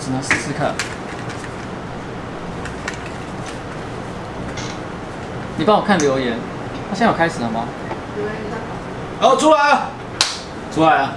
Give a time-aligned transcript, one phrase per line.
[0.00, 0.74] 只能试试看。
[5.56, 6.38] 你帮我看留言，
[6.88, 7.64] 他现在有开始了吗？
[9.20, 9.90] 好，出来啊！
[10.74, 11.12] 出来啊！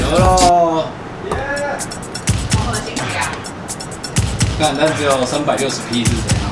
[0.00, 0.84] 有喽！
[1.28, 1.36] 耶！
[2.56, 3.28] 好新奇啊！
[4.58, 6.50] 但但只有三百六十 P 是怎样？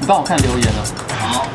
[0.00, 0.84] 你帮我看留言了。
[1.18, 1.46] 好。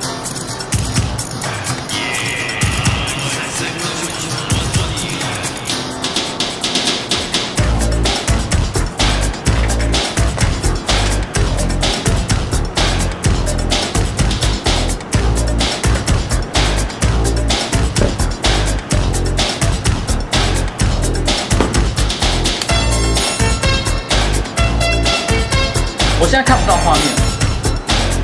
[26.21, 27.03] 我现在看不到画面。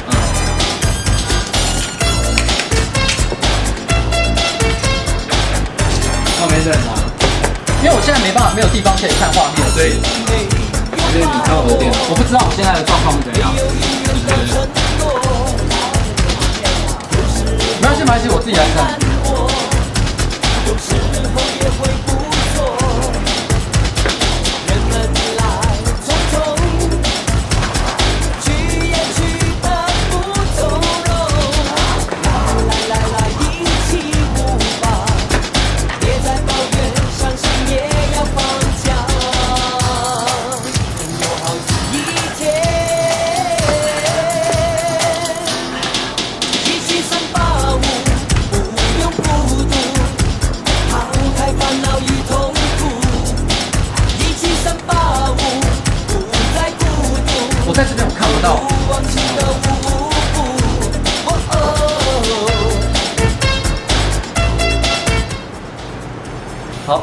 [0.09, 0.11] 嗯。
[6.39, 6.93] 画面在哪？
[7.81, 10.01] 因为我现在没办法，没有地方可以看画面，所以，
[11.11, 13.53] 所以你看我的电脑，我不知道我现在的状况是怎样。
[17.79, 19.04] 没关系，没关系，我自己来看。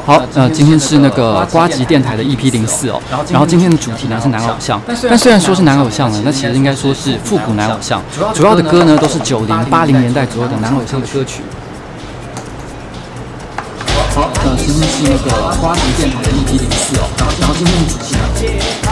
[0.05, 8.01] 好，好，呃，今天是那个瓜吉电台的 EP 零四哦，然后今天的主题呢是男偶像，但虽然说是男偶像呢，那其实应该说是复古男偶像，
[8.33, 11.41] 主要的歌呢都是九零八零年代左右的男偶像的歌曲。
[14.13, 17.07] 好，呃，今天是那个瓜吉电台的 EP 零四哦，
[17.39, 18.82] 然后今天的主题呢。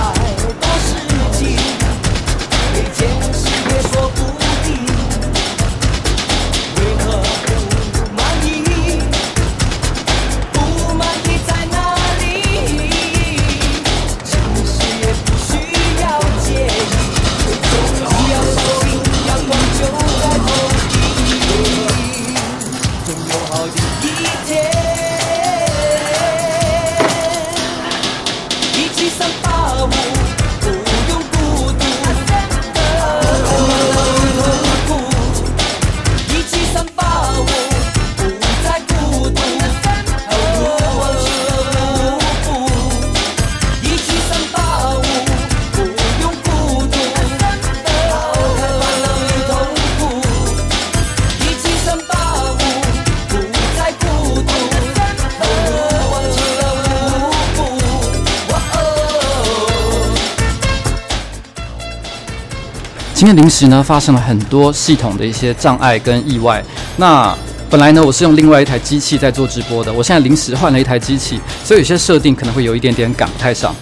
[63.41, 66.63] 临时呢发生了很多系统的一些障碍跟意外。
[66.97, 67.35] 那
[67.71, 73.75] 本来呢我是用另外一台机器在做直播的，我现在临时换了一台机器，所以有些设定可能会有一点点赶不太上。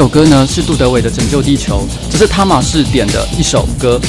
[0.00, 4.00] 首歌呢是杜德伟的《拯救地球》，这是汤马士点的一首歌。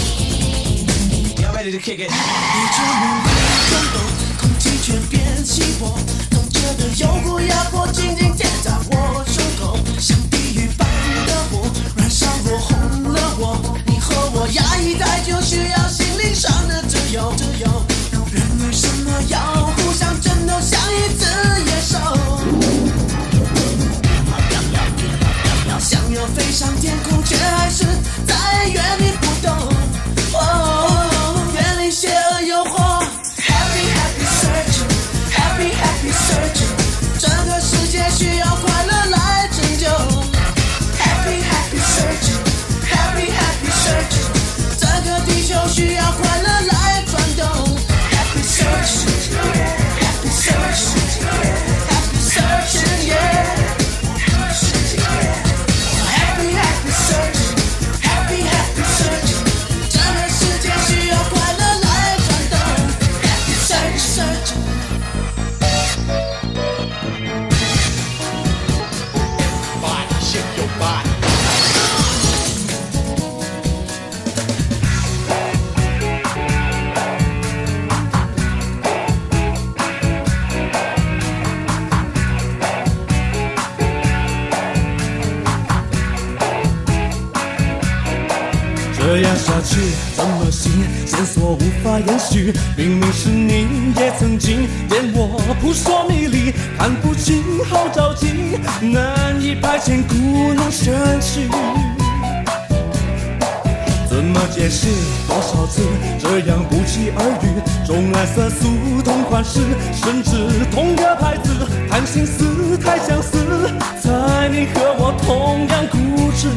[109.44, 109.60] 是，
[109.94, 111.52] 甚至同个牌子，
[111.90, 113.72] 谈心思太相似，
[114.02, 116.48] 猜你和我同样固执。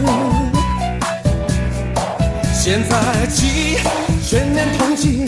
[2.53, 3.79] 现在起，
[4.23, 5.27] 全面同进，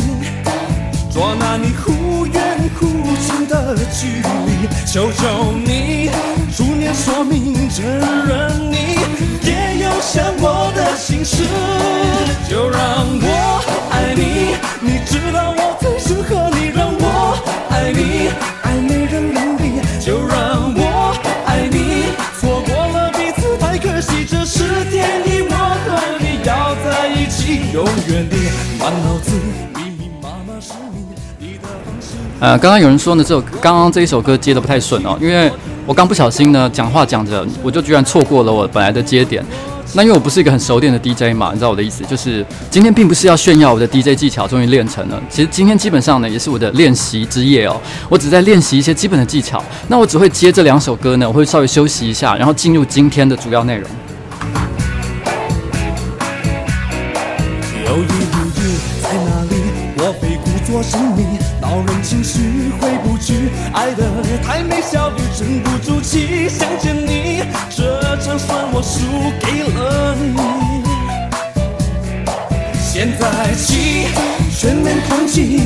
[1.11, 2.87] 捉拿你忽远忽
[3.27, 4.69] 近的距离。
[4.87, 6.11] 求求你，
[6.53, 8.99] 书面说明，承认你
[9.43, 11.45] 也有想我的心事。
[12.49, 12.81] 就让
[13.21, 13.61] 我
[13.91, 14.46] 爱，你
[32.47, 35.51] 呃，刚刚有人说呢，这首刚刚这一首歌接得不太顺哦，因为
[35.85, 39.45] 我刚不小心呢讲话讲着，我就居然错过了我本来的接点。
[39.95, 47.77] 那因为我不是一个很熟练的 DJ 嘛，你知道我的意思，就是今天并不是要炫耀我的 DJ 技巧终于练成了，其实今天基本上呢也是我的练习之夜哦，
[48.09, 49.61] 我只在练习一些基本的技巧。
[49.89, 53.91] 那我只会接这两首歌呢，我会稍微休息一下，然后进入今天的主要内容。
[57.87, 59.57] 犹豫不豫在哪里？
[59.99, 61.25] 我非故作神秘，
[61.77, 64.03] 恼人情绪回不去，爱得
[64.43, 69.05] 太美效率沉不住气，想见你，这场算我输
[69.41, 70.41] 给了你。
[72.81, 74.07] 现在起，
[74.59, 75.61] 全面同进，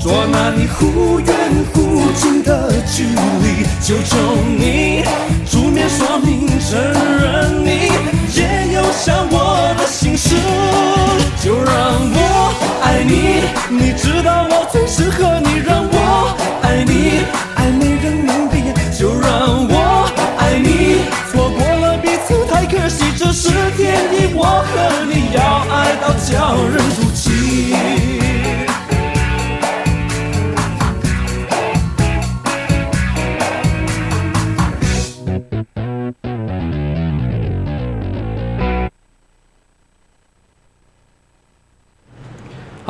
[0.00, 1.34] 捉拿你忽远
[1.72, 4.16] 忽近的距离，求求
[4.58, 5.02] 你，
[5.44, 6.78] 出面说明，承
[7.20, 7.90] 认你
[9.02, 10.36] 想我的心事。
[11.42, 11.72] 就让
[12.12, 12.52] 我
[12.82, 17.24] 爱你，你知道我最适合你，让我爱你，
[17.56, 18.60] 爱没人能比。
[18.92, 20.06] 就让我
[20.36, 21.00] 爱你，
[21.32, 25.40] 错过了彼此太可惜，这是天意，我和你要
[25.72, 27.29] 爱到叫人哭泣。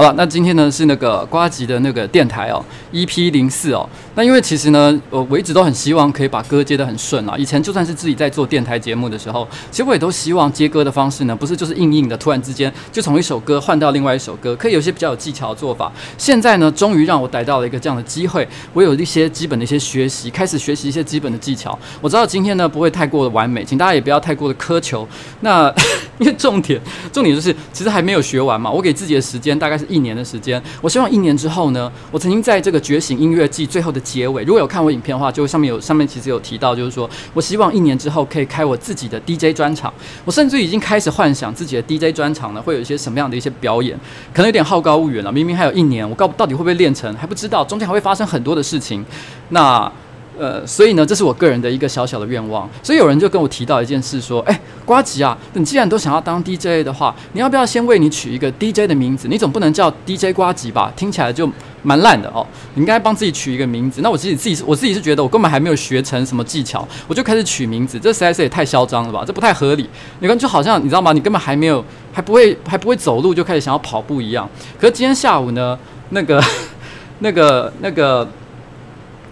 [0.00, 3.86] 好了，那今天呢是那个瓜吉的那个电台哦，EP 零四哦。
[4.14, 7.34] 那因为其实呢，我我一直都很希望可以把歌接得很顺啊。
[7.36, 15.92] 以前就算是自己在做电台节目的时候，其实我也都希望接歌的方式呢，不是就是硬硬的，突然之间就从一首歌换到另外一首歌，可以有些比较有技巧的做法。
[16.16, 21.78] 现在呢，终于让我逮到了一个这样的机会，我有一些基本的一些学习，开始学习一些基本的技巧。
[22.00, 25.06] 我知道今天呢不会太过的完美，请大家也不要太过的苛求。
[25.40, 25.70] 那
[26.20, 26.80] 因为重点
[27.12, 29.84] 重点就是，其实还没有学完嘛，我给自己的时间大概是。
[29.90, 39.92] 一年的时间，我希望一年之后呢，我曾经在这个《觉醒音乐季》最后的结尾，如果有看我影片的话，就上面有上面其实有提到，就是说我希望一年之后可以开我自己的 DJ 专场。
[40.24, 43.98] 我甚至已经开始幻想自己的 DJ 专场呢，会有一些什么样的一些表演，
[44.32, 45.32] 可能有点好高骛远了。
[45.32, 49.04] 明明还有一年，我告到底会不会练成还不知道，中间还会发生很多的事情。
[49.48, 49.90] 那。
[50.40, 52.66] 呃，所以呢，这是我个人的一个小小的愿望。
[52.82, 59.28] 所以有人就跟我提到一件事，说：“哎，瓜吉啊，你既然都想要当 DJ 的话，你要不要先为你取一个 DJ 的名字？
[59.28, 60.90] 你总不能叫 DJ 瓜吉吧？
[60.96, 61.46] 听起来就
[61.82, 62.46] 蛮烂的哦。
[62.72, 64.00] 你应该帮自己取一个名字。
[64.00, 69.22] 那我自己自己我自己是觉得我根本还没有学成什么技巧，我就开始取名字，这实在是也太嚣张了吧？
[69.26, 69.86] 这不太合理。
[70.20, 71.12] 你看，就好像你知道吗？
[71.12, 74.48] 你根本还没有还不会还不会走路，就开始想要跑步一样。
[74.78, 75.78] 可是今天下午呢，
[76.08, 76.42] 那个
[77.18, 78.26] 那个 那个。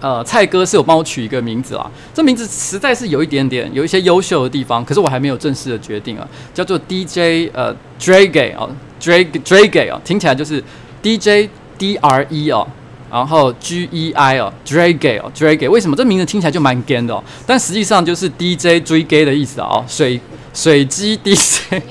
[0.00, 8.68] 呃，蔡哥是有帮我取一个名字啊，这名字实在是有一点点有一些优秀的地方，可是我还没有正式的决定啊，叫做 DJ 呃 Drege 啊
[9.00, 10.62] ，Drege Drege 啊，听起来就是
[11.02, 12.66] DJ D R E 哦，
[13.10, 15.96] 然后 G E I 哦 Drage 哦 Drage，为什么？
[15.96, 17.24] 这名字听起来就蛮 gay 的哦？
[17.44, 20.20] 但实际上就是 DJ 追 gay 的意思啊，水
[20.54, 21.82] 水机 DJ，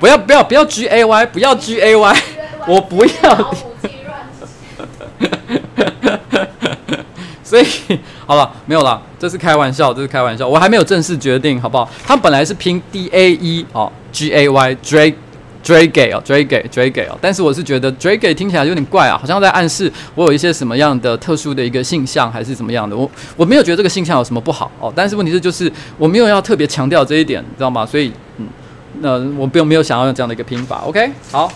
[0.00, 2.16] 不要不要不要 G A Y，不要 G A Y，
[2.66, 3.54] 我不要。
[7.52, 7.66] 所以
[8.24, 11.86] 好了，没有了，这是开玩笑，这是开玩笑，我还没有正式决定，好不好？
[12.06, 15.14] 他本来是拼 D A E 哦，G A Y，Drake
[15.62, 22.96] Drake 哦，Drake Drake 哦，但是我是觉得 Drake 听起来有点怪啊，好像在暗示我有一些什么样的特殊的一个性向，还是怎么样的？
[22.96, 27.84] 我我没有觉得这个性向有什么不好哦，但是问题是就是我没有要特别强调这一点，你知道吗？
[27.84, 28.46] 所以嗯，
[29.00, 31.12] 那我并没有想要用这样的一个拼法，OK？
[31.30, 31.52] 好，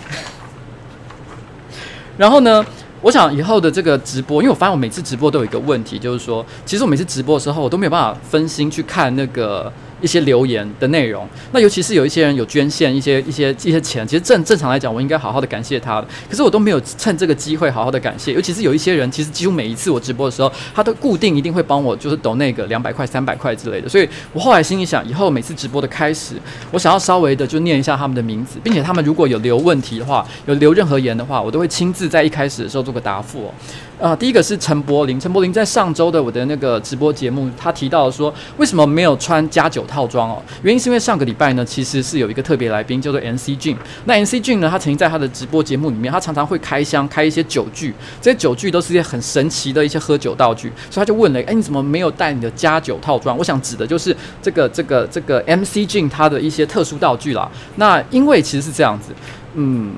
[2.19, 2.63] 然后呢？
[3.07, 11.27] 我想以后的这个直播，因为我发现我每次直播都有一个问题，就是说，其实我每次直播的时候，我都没有办法分心去看那个一些留言的内容。
[11.53, 16.07] 那尤其是有一些人有捐献一些一些一些钱，其实正正常来讲，我应该好好的感谢他的。
[16.29, 18.33] 可是我都没有趁这个机会好好的感谢。
[18.33, 23.89] 尤其是有一些人，其实几乎每一次我直播的时候，他都固定一定会帮我，就是抖那个两百块、三百块之类的。
[23.89, 26.35] 所以我后来心里想，以后每次直播的开始，
[26.71, 33.55] 我想要稍微的就念一下他们的名字，并且他们如果有留问题的话，有留任何言的话，我都会亲自在一开始的时候做个答复哦。
[33.99, 40.43] 啊、第一个是陈柏霖，陈柏霖在上周的我的那个直播节目，他提到说，为什么没有穿加九套装哦？
[40.63, 43.77] 原因是因为上个礼拜呢，其实是有一个特别来宾叫做 MC Jin。
[44.05, 53.39] 那 MC Jin 呢，他曾经在他的直播节目里面，他常常会开箱开一些酒具，这些酒具都是一些很神奇的一些喝酒道具，所以他就问了，哎，你怎么没有带你的加酒套装？
[53.39, 57.51] 我想指的就是这个这个这个 MC Jin 他的一些特殊道具啦。
[57.77, 59.13] 那因为其实是这样子，
[59.55, 59.93] 嗯。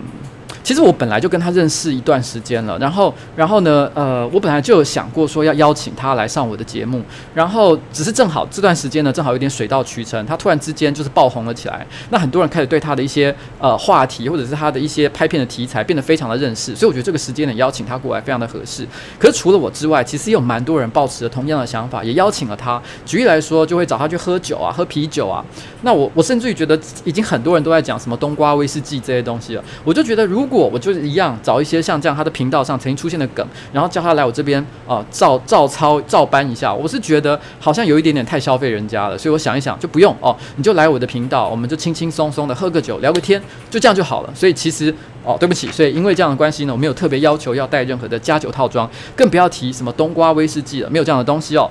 [0.68, 7.02] 其实我本来就跟他认识一段时间了，然后，然后呢，呃，我本来就有想过说要邀请他来上我的节目，
[7.34, 18.86] 然后只是正好这段时间呢，正好有点水到渠成，他突然之间就是爆红了起来，那很多人开始对他的一些呃话题或者是他的一些拍片的题材变得非常的认识，所以我觉得这个时间点邀请他过来非常的合适。
[19.18, 22.78] 可是除了我之外，其实也有蛮多人抱持着同样的想法，也邀请了他。
[23.06, 25.42] 举例来说，就会找他去喝酒啊，喝啤酒啊。
[25.80, 36.72] 那我我甚至于觉得已经很多人都在讲什么冬瓜威士忌这些东西了，我就觉得如果我我就是一样找一些像这样他的频道上曾经出现的梗，然后叫他来我这边啊、照照抄照搬一下。
[36.74, 44.32] 我是觉得好像有一点点太消费人家了，所以我想一想就不用哦，你就来我的频道，我们就轻轻松松的喝个酒聊个天，就这样就好了。
[44.34, 44.92] 所以其实
[45.24, 51.70] 哦对不起，所以因为这样的关系呢，我没有特别要求要带任何的加酒套装，更不要提什么冬瓜威士忌了，没有这样的东西哦。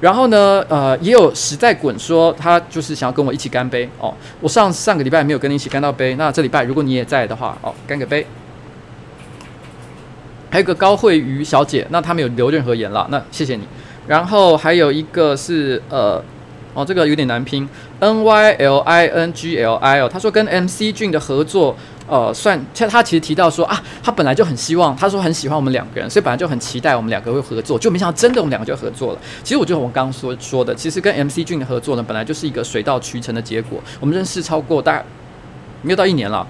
[0.00, 4.12] 然后呢，呃，也有实在滚说他就是想要跟我一起干杯哦。
[4.40, 8.26] 我上上个礼拜没有跟你一起干到杯，那这礼拜如果你也在的话，哦，干个杯。
[10.50, 13.62] 还有个高慧瑜小姐，那她没有留任何言了，那谢谢你。
[14.06, 16.22] 然后还有一个是呃，
[16.74, 17.68] 哦，这个有点难拼
[18.00, 21.76] ，N Y L I N G L I 哦，他说跟 MC 俊的合作。
[22.08, 29.18] 呃，算，他他其实提到说啊，他本来就很希望，他说很喜欢我们两个人，所以本来就很期待我们两个会合作，就没想到真的我们两个就合作了。
[29.42, 33.80] 其实我觉得我刚刚说说的，其实跟 MC 俊的合作呢，本来就是一个水到渠成的结果。
[33.98, 35.04] 我们认识超过大概
[35.82, 36.46] 没有到一年了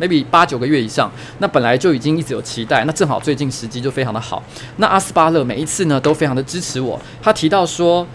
[0.00, 4.40] ，maybe 八九个月以上，那本来就已经一直有期待，那正好最近时机就非常的好。
[4.76, 8.06] 那阿斯巴勒每一次呢都非常的支持我，他提到说。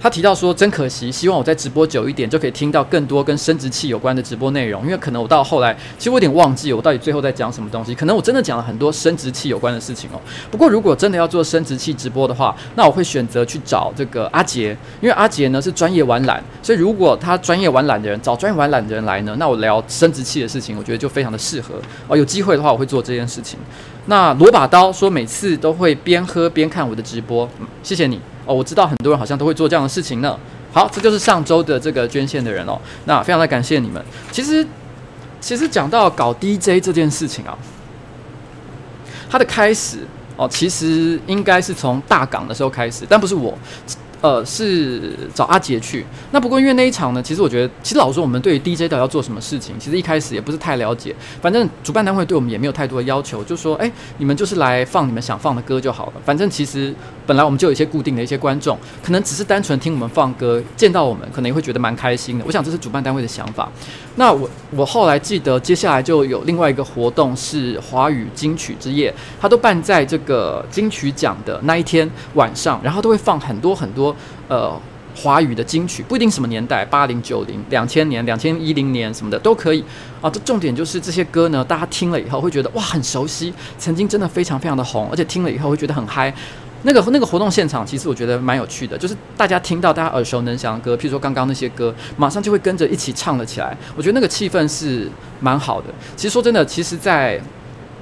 [0.00, 4.84] 他提到说：“真可惜，希望我在直播久一点，就可以听到更多跟生殖器有关的直播内容。
[4.84, 7.94] 因为可能我到后来，其实我有点忘记我到底最后在讲什么东西。
[7.96, 10.20] 可能我真的讲了很多生殖器有关的事情哦。
[10.52, 21.74] 不过如果真的要做生殖器直播的话，那我会选择去找这个阿杰，因为阿杰呢是专业玩懒，所以如果他专业玩懒的人找专业玩懒的人来呢，那我聊生殖器的事情，我觉得就非常的适合
[22.06, 22.16] 哦。
[22.16, 23.58] 有机会的话，我会做这件事情。
[24.08, 27.48] 那罗把刀说每次都会边喝边看我的直播，
[27.82, 30.38] 谢谢你。”哦，我知道很多人好像都会做这样的事情呢。
[30.72, 32.80] 好，这就是上周的这个捐献的人哦。
[33.04, 34.02] 那非常的感谢你们。
[34.32, 34.66] 其实，
[35.38, 37.56] 其实讲到搞 DJ 这件事情啊，
[39.28, 39.98] 它的开始
[40.38, 43.56] 哦，其实应该是从大港的时候开始，但不是我。
[44.20, 46.04] 呃，是找阿杰去。
[46.32, 51.14] 那不过因为那一场呢，其实我觉得，其实老实说，我们对于 DJ 到底要做什么事情，其实一开始也不是太了解。
[51.40, 56.12] 反正主办单位对我们也没有太多的要求，就说，哎，你们就是来放你们想放的歌就好了。
[56.24, 56.94] 反正其实
[57.26, 62.44] 本来我们就有一些固定的一些观众，可能只是单纯听我们放歌，见到我们可能也会觉得蛮开心的。
[62.44, 63.70] 我想这是主办单位的想法。
[64.16, 74.07] 那我我后来记得，接下来就有另外一个活动是华语金曲之夜，它都办在这个金曲奖的那一天晚上，然后都会放很多很多
[74.48, 74.76] 呃
[75.14, 79.84] 华语的金曲，不一定什么年代，八零九零、两千年、两千一零年什么的都可以
[80.20, 80.30] 啊。
[80.30, 86.32] 这重点就是这些歌呢，大家听了以后会觉得哇很熟悉，曾经真的非常非常的红，而且听了以后会觉得很嗨。
[86.84, 93.76] 那个那个活动现场，其实我觉得蛮有趣的，就是大家听到大家耳熟能详的歌，譬如说刚刚那些歌，马上就会跟着一起唱了起来。
[93.96, 95.88] 我觉得那个气氛是蛮好的。
[96.14, 97.40] 其实说真的，其实在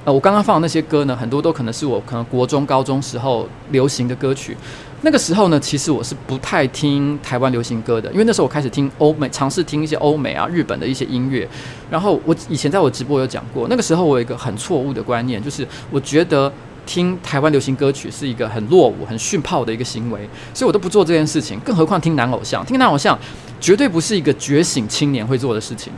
[0.05, 4.55] 呃我刚刚放的那些歌呢，很多都可能是我可能国中、高中时候流行的歌曲。
[5.01, 11.47] 那个时候呢，其实我是不太听台湾流行歌的，因为那时候我开始听欧美，尝试听一些欧美啊、日本的一些音乐。
[11.89, 16.51] 然后我以前在我直播有讲过，那个时候我有一个很错误的观念，就是我觉得。
[16.87, 20.21] 听台湾流行歌曲是一个很落伍、很逊炮的一个行为，
[20.53, 21.59] 所以我都不做这件事情。
[21.59, 23.19] 更何况听男偶像，听男偶像
[23.59, 25.91] 绝对不是一个觉醒青年会做的事情。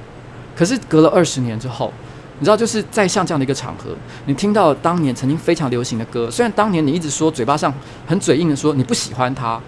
[0.55, 1.93] 可是隔了二十年之后，
[2.39, 3.91] 你知道，就是在像这样的一个场合，
[4.25, 7.73] 你听到当年曾经非常流行的歌，虽然当年你一直说嘴巴上
[8.07, 9.59] 很嘴硬的说你不喜欢它，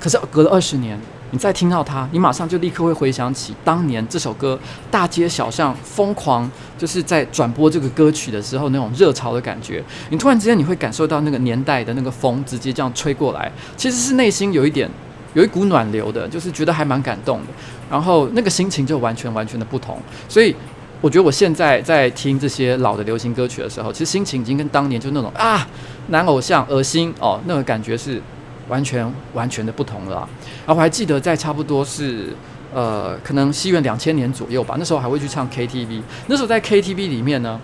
[0.00, 0.98] 可是隔了二十年。
[1.32, 4.56] 你再听到它，你马上就立刻会回想起当年这首歌
[4.92, 9.82] 大街小巷疯狂，就是在转播这个歌曲的时候那种热潮的感觉。
[10.08, 14.88] 你突然之间你会感受到那个年代的那个风直接这样吹过来，其实是内心有一点
[15.34, 17.46] 有一股暖流的，就是觉得还蛮感动的。
[17.90, 20.00] 然后那个心情就完全完全的不同。
[20.28, 20.54] 所以
[21.00, 25.66] 我觉得我现在在听这些老的流行歌曲的时候，其实心情已经跟当年就那种啊
[26.08, 28.20] 男偶像恶心哦那个感觉是
[28.68, 30.28] 完全完全的不同了。
[30.66, 32.34] 然后我还记得在差不多是
[32.74, 36.02] 呃可能西元两千年左右吧，那时候还会去唱 KTV。
[36.26, 37.60] 那时候在 KTV 里面呢。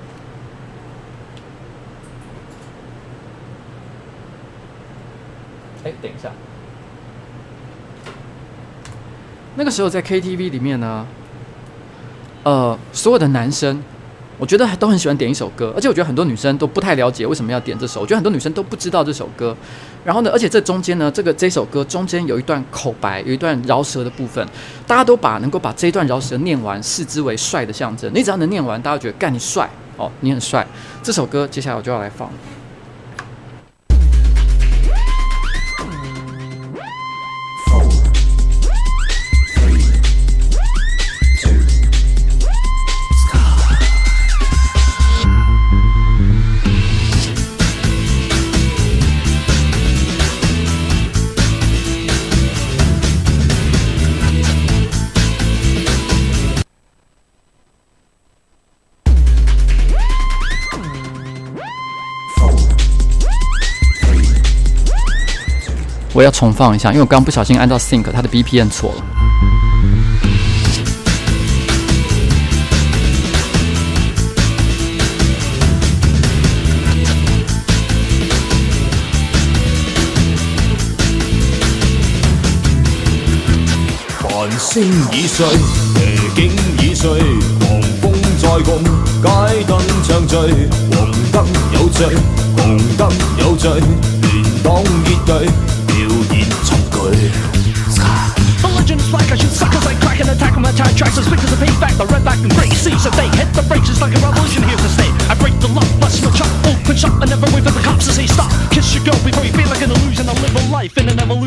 [5.85, 6.31] 哎，等一下。
[9.57, 11.05] 那个时候在 KTV 里面呢，
[12.43, 13.83] 呃，所有的男生，
[14.39, 19.57] 我觉得都很喜欢点一首歌，而且我觉得很多女生都不太了解为什么要点这首，我觉得很多女生都不知道这首歌。
[20.05, 24.45] 然后呢，而且这中间呢，这个这首歌中间有一段口白，有一段饶舌的部分，
[24.87, 28.11] 大家都把能够把这一段饶舌念完视之为帅的象征。
[28.13, 30.67] 你只要能念完，大家觉得干你帅哦，你很帅。
[31.03, 32.29] 这首歌接下来我就要来放。
[66.15, 69.03] 我要重放一下，因为我刚不小心按到 sync，它的 BPM 错了。
[84.21, 85.47] 繁星已碎，
[85.97, 87.09] 夜景已碎，
[87.61, 88.85] 狂风在共，
[89.23, 90.39] 街灯唱醉，
[90.91, 92.07] 黄灯有罪，
[92.59, 93.57] 红灯有
[103.53, 103.61] 醉，
[110.15, 110.59] 连党结队。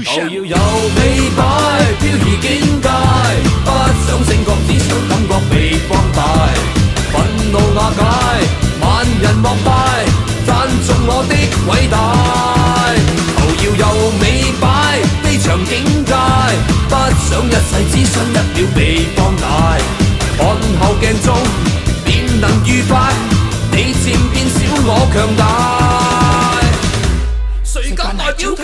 [0.06, 0.56] 头摇又
[0.96, 0.98] 尾
[1.36, 1.40] 摆，
[2.00, 2.46] 飘移境
[2.82, 2.88] 界，
[3.64, 3.68] 不
[4.06, 5.54] 想醒觉，只想感觉被
[5.90, 6.18] 放大。
[7.12, 7.14] 愤
[7.52, 8.00] 怒瓦解，
[8.82, 8.86] 万
[9.22, 9.68] 人膜拜，
[10.46, 10.50] 赞
[10.84, 11.34] 颂我的
[11.68, 11.94] 伟大。
[13.38, 13.84] 头摇又
[14.22, 14.24] 尾
[14.60, 14.64] 摆，
[15.24, 15.74] 飞翔境
[16.06, 16.14] 界，
[16.88, 18.78] 不想一世，只想一秒被
[19.16, 19.44] 放大。
[20.38, 20.44] 看
[20.80, 21.65] 后镜中，便能
[22.66, 23.14] 愉快，
[23.72, 25.42] 你渐变小，我强大。
[27.64, 28.64] 谁敢来表态？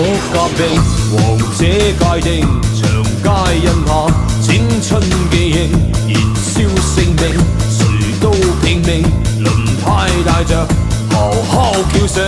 [0.00, 0.02] 我
[0.32, 0.62] 革命，
[1.12, 1.16] 王
[1.56, 2.30] 者界定，
[2.78, 3.26] 长街
[3.64, 3.90] 人马，
[4.40, 4.46] 青
[4.80, 6.07] 春记忆，燃烧性命，谁都拼
[8.88, 9.02] 命，
[9.40, 10.66] 轮胎带着
[11.10, 11.12] 咆
[11.52, 11.54] 哮
[11.92, 12.24] 叫声。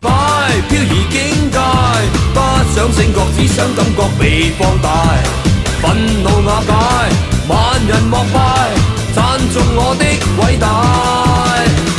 [0.00, 0.06] 快
[0.68, 1.58] 飘移境界，
[2.32, 2.36] 不
[2.72, 4.86] 想醒觉，只想感觉被放大。
[5.82, 6.72] 愤怒瓦解，
[7.48, 8.38] 万人膜拜，
[9.18, 10.04] 赞颂我的
[10.38, 10.64] 伟大。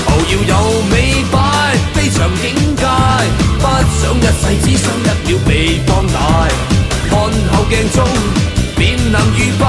[0.05, 0.53] 头要有
[0.91, 0.95] 尾
[1.29, 1.36] 摆，
[1.93, 2.43] 非常境
[2.77, 2.86] 界，
[3.60, 3.63] 不
[3.99, 5.49] 想一世，只想一秒被
[5.86, 6.17] 放大。
[7.10, 7.12] 看
[7.51, 8.08] 后镜中，
[8.77, 8.79] 便
[9.12, 9.67] 能愉快，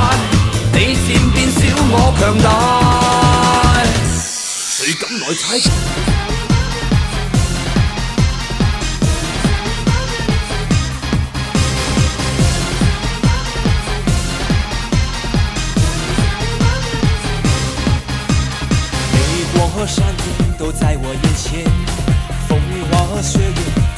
[0.72, 1.58] 你渐变小，
[1.90, 2.48] 我强大。
[4.06, 5.58] 谁敢来踩？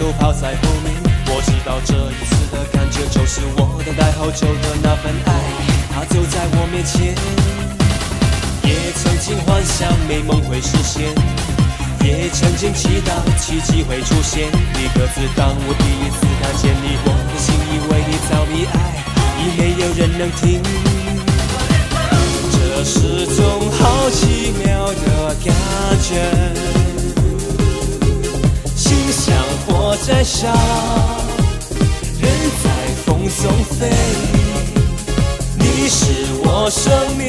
[0.02, 0.92] 都抛在后面。
[1.28, 5.30] 我知道这一次的感觉就是我等待好久的那份爱，
[5.94, 7.14] 它就在我面前。
[8.64, 11.14] 也曾经幻想美梦会实现，
[12.02, 14.48] 也曾经期待奇迹会出现。
[14.74, 18.74] 一个字，当我第一次看见你，我的心以为你早已爱，
[19.38, 20.60] 已没有人能听。
[22.50, 25.54] 这是种好奇妙的感
[26.02, 26.10] 觉，
[30.32, 30.48] 笑，
[32.18, 32.24] 人
[32.64, 32.66] 在
[33.04, 33.90] 风中飞，
[35.58, 36.00] 你是
[36.42, 37.28] 我生命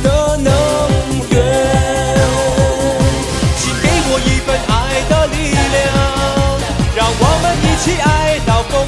[0.00, 0.46] 的能
[1.28, 1.36] 源，
[3.58, 4.70] 请给我一份爱
[5.10, 5.36] 的力
[5.74, 5.82] 量，
[6.94, 8.06] 让我们一起爱
[8.46, 8.86] 到疯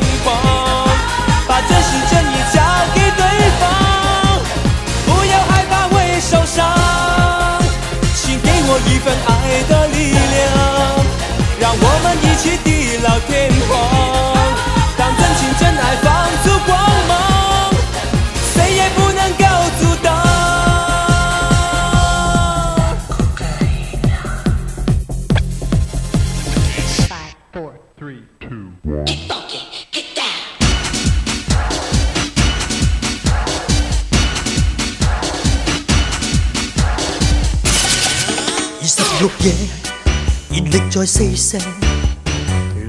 [41.04, 41.58] 热力在四射，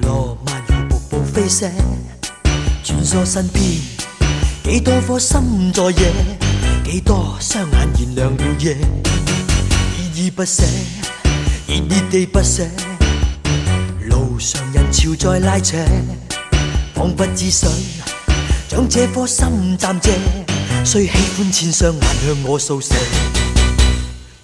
[0.04, 1.70] 罗曼如瀑布飞泻，
[2.82, 3.62] 穿梭身边，
[4.64, 6.14] 几多颗心在野，
[6.86, 8.78] 几多双眼燃亮了夜，
[9.98, 10.64] 依依不舍，
[11.68, 12.64] 热热地不舍，
[14.10, 15.78] 路上人潮在拉扯，
[16.94, 17.68] 彷不知谁
[18.70, 20.14] 将这颗心暂借，
[20.86, 22.96] 虽喜欢千双眼向我扫射。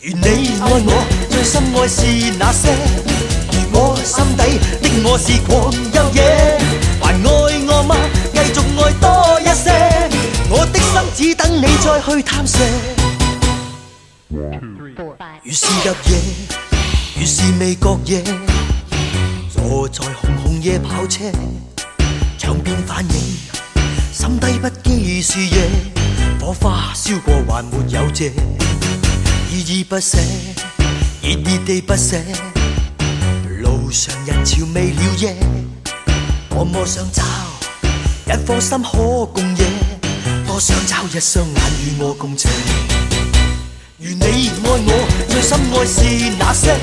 [0.02, 3.11] 如你爱我，最深爱是那些。
[4.02, 4.42] 如果心底
[4.82, 6.58] 的我是狂又野，
[7.00, 7.22] 还爱
[7.68, 7.96] 我吗？
[8.34, 9.70] 继续爱多一些。
[10.50, 12.58] 我的心只等你再去探射。
[15.44, 16.18] 如是入夜，
[17.16, 18.24] 如是未觉夜，
[19.54, 21.26] 坐在红红夜跑车，
[22.40, 23.14] 场边反映，
[24.12, 25.70] 心底不羁是夜，
[26.40, 28.32] 火花烧过还没有谢。
[29.52, 30.18] 依依不舍，
[31.22, 32.18] 热热地不舍。
[33.92, 35.36] 路上人潮未了夜，
[36.50, 37.22] 多么想找
[38.26, 39.66] 一颗心可共夜，
[40.48, 42.50] 多想找一双眼与我共情。
[43.98, 46.06] 如你爱我，最深爱是
[46.40, 46.74] 那些。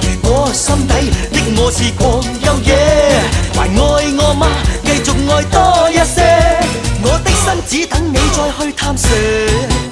[0.00, 2.74] 如果心底的我是狂又野，
[3.54, 3.78] 还爱
[4.18, 4.48] 我吗？
[4.82, 6.26] 继续爱多一些。
[7.04, 9.91] 我的心只等你再去探索。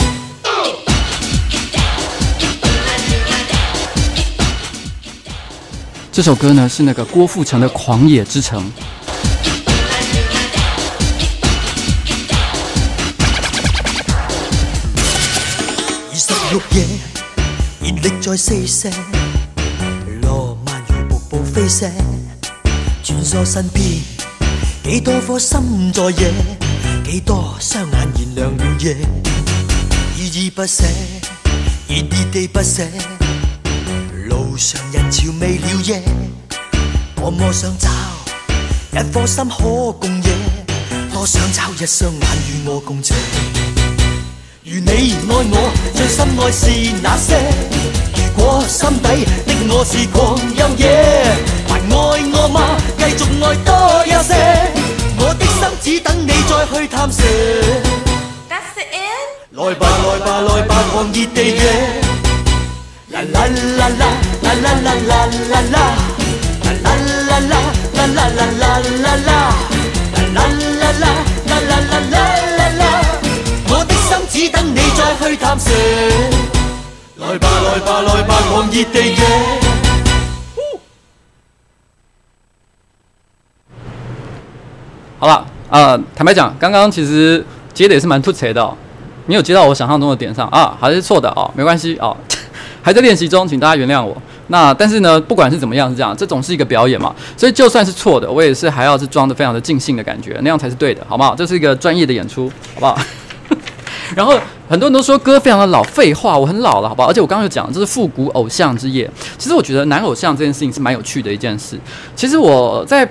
[6.21, 8.63] 这首歌呢是那个郭富城的《狂野之城》。
[16.11, 16.85] 二十六夜，
[17.81, 18.91] 热力在四射，
[20.21, 21.91] 罗曼如瀑布飞泻，
[23.03, 23.83] 穿梭身边，
[24.85, 26.31] 几多颗心在野，
[27.03, 28.95] 几多双眼燃亮了夜，
[30.19, 30.85] 依依不舍，
[31.89, 32.83] 热热地不舍。
[34.61, 36.03] 路上人潮未了夜，
[37.17, 37.89] 多么想找
[38.93, 39.57] 一颗心可
[39.93, 40.31] 共夜，
[41.11, 43.17] 多想找一双眼与我共情。
[44.63, 47.41] 如你爱我，最深爱是那些。
[48.15, 51.25] 如果心底的我是狂又野，
[51.67, 51.91] 还爱
[52.31, 52.77] 我吗？
[52.99, 54.31] 继续爱多一些。
[55.17, 57.25] 我的心只等你再去探索。
[58.51, 59.53] That's the end?
[59.53, 62.10] 来吧来吧来吧，狂热地野。
[63.23, 64.05] 啦啦啦啦。
[64.43, 65.13] 啦啦啦啦
[65.49, 65.77] 啦啦，
[66.65, 67.55] 啦啦啦啦
[67.95, 69.67] 啦啦啦啦啦啦啦
[70.51, 70.91] 啦
[71.47, 72.19] 啦啦啦
[72.57, 72.83] 啦啦，
[73.69, 75.71] 我的心只等你再去探索。
[77.19, 79.21] 来吧来吧来吧，狂热地野。
[85.19, 88.75] 好了，呃，坦白讲，刚刚其实接的也是蛮突切的哦，
[89.27, 92.17] 没有接到我想象中的点上啊，还是错的哦，没关系哦，
[92.83, 94.17] 还在练习中，请大家原谅我。
[94.49, 101.35] 那但是呢，不管是怎么样是这样，这总是一个表演嘛，所以就算是错的，我也是还要是装得非常的尽兴的感觉，那样才是对的，好不好？
[101.35, 102.99] 这是一个专业的演出，好不好？
[104.17, 104.37] 然后
[104.69, 107.09] 很多人都说歌非常的老，废话，我很老了，好不好？
[107.09, 109.09] 而且我刚刚就讲，这是复古偶像之夜。
[109.39, 111.79] 其实我觉得男偶像这件事情是蛮有趣的一件事。
[112.17, 113.09] 其实我在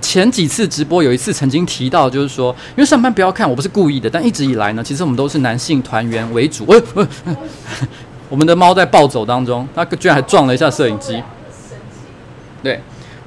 [0.00, 6.64] 前几次直播有一次曾经提到，就是说，因为上班不要看，我不是故意的，但一直以来呢，其实我们都是男性团员为主。
[8.28, 11.22] 我们的猫在暴走当中，它居然还撞了一下摄影机。
[12.62, 12.80] 对，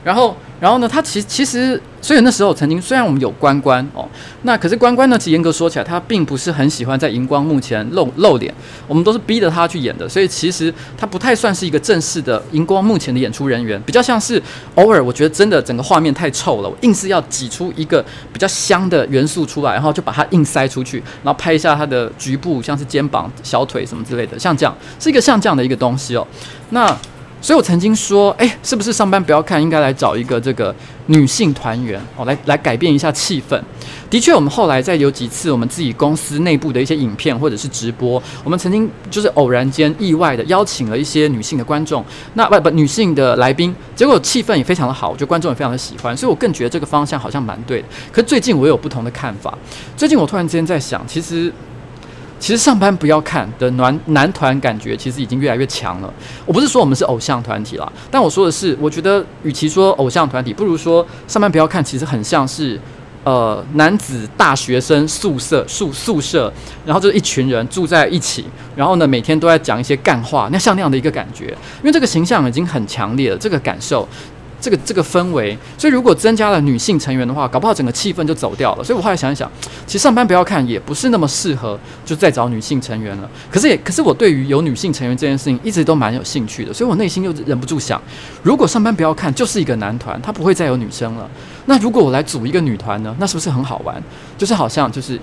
[0.03, 4.07] 然后，然后呢，它其其实，所以那时候曾经，虽然我们有关关哦，
[4.43, 8.53] 那可是关关呢，其实严格说起来，他并不是很喜欢在荧光幕前露露脸，
[8.87, 14.41] 我们都是逼着他去演的，所以其实他不太算是一个正式的荧光幕前的演出人员，比较像是
[14.75, 26.25] 偶尔，我觉得真的整个画面太臭了，我硬是要挤出一个比较香的元素出来，然后就把它硬塞出去，然后拍一下他的局部，像是肩膀、小腿什么之类的，像这样，是一个像这样的一个东西哦，
[26.69, 26.97] 那。
[27.41, 30.75] 所以我曾经说，哎，是不是上班不要看，应该来找一个这个
[31.05, 33.59] 女性团员哦，来来改变一下气氛。
[34.09, 47.87] 的确，我们后来在有几次我们自己公司内部的一些影片或者是直播，我们曾经就是偶然间意外的邀请了一些女性的观众，那不不女性的来宾，结果气氛也非常的好，我觉得观众也非常的喜欢，所以我更觉得这个方向好像蛮对的。
[48.11, 49.57] 可是最近我有不同的看法，
[49.95, 51.53] 最近我突然之间在想，其实。
[52.39, 56.11] 其实上班不要看的男男团感觉其实已经越来越强了。
[56.45, 62.79] 我不是说我们是偶像团体啦，但我说的是，我觉得与其说偶像团体，不如说上班不要看，其实很像是
[63.23, 66.51] 呃男子大学生宿舍宿宿舍，
[66.85, 71.47] 然后就是一群人住在一起，然后呢每天都在讲一些干话，那像那样的一个感觉，
[71.79, 74.07] 因为这个形象已经很强烈了，这个感受。
[74.61, 75.57] 这个这个氛围。
[75.77, 78.83] 所以如果增加了女性成员的话，搞不好整个气氛就走掉了。
[78.83, 79.51] 所以我后来想一想，
[79.85, 83.29] 其实上班不要看也不是那么适合，就再找女性成员了。
[83.51, 88.01] 可是也可是我对于有女性成员这件事情一直都蛮有兴趣的，所以我内心又忍不住想，
[88.43, 91.29] 如果上班不要看就是一个男团，他不会再有女生了。
[91.65, 93.15] 那如果我来组一个女团呢？
[93.19, 94.01] 那是不是很好玩？
[94.37, 95.19] 就是好像就是，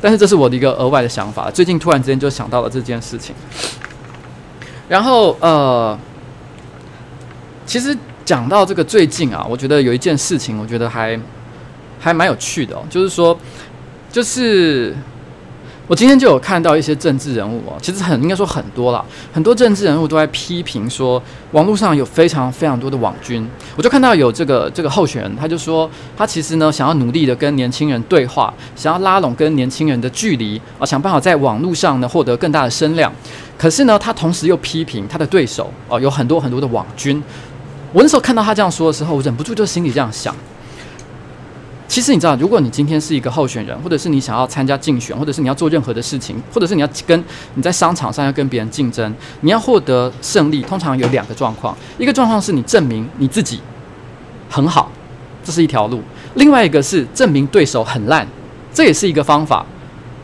[0.00, 1.50] 但是这是我的一个额外的想法。
[1.50, 3.34] 最近突然之间就想到了这件事情。
[4.88, 5.98] 然后呃，
[7.66, 7.96] 其实
[8.30, 11.18] 讲到这个最近啊，我觉得有一件事情，我觉得还
[11.98, 13.36] 还蛮有趣的哦，就是说，
[14.12, 14.94] 就是。
[15.88, 23.44] 我今天就有看到一些政治人物哦，其实很应该说很多了，很多政治人物都在批评说，网络上有非常非常多的网军。
[23.74, 33.12] 我就看到有这个这个候选人，他就说他其实呢想要努力的跟年轻人对话，想要拉拢跟年轻人的距离啊，想办法在网络上呢获得更大的声量。
[33.58, 37.20] 可是呢，他同时又批评他的对手哦，有很多很多的网军。
[37.92, 40.34] 我那时候看到他这样说的时候，我忍不住就心里这样想。
[41.88, 47.24] 其实你知道，如果你今天是一个候选人，或者是你想要参加竞选，或者是你要做任何的事情，或者是你要跟
[47.54, 53.60] 你在商场上要跟别人竞争，你要获得胜利，通常有两个状况：一个状况是你证明你自己
[54.48, 54.88] 很好，
[55.42, 55.98] 这是一条路；
[56.34, 58.24] 另外一个是证明对手很烂，
[58.72, 59.66] 这也是一个方法。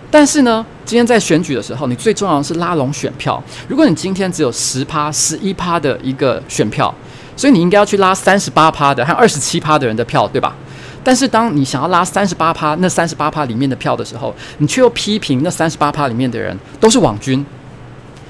[0.09, 3.43] 但是呢，今天在选举的时候，你最重要的是拉拢选票。
[3.67, 6.95] 如果你今天只有十趴、十一趴的一个选票，
[7.37, 10.57] 所以你应该要去拉三十八趴的和二十七趴的人的票，对吧？
[11.05, 17.45] 但是当你想要拉三十八趴，那三十八趴里面的票的时候，你却又批评那三十八趴里面的人都是网军，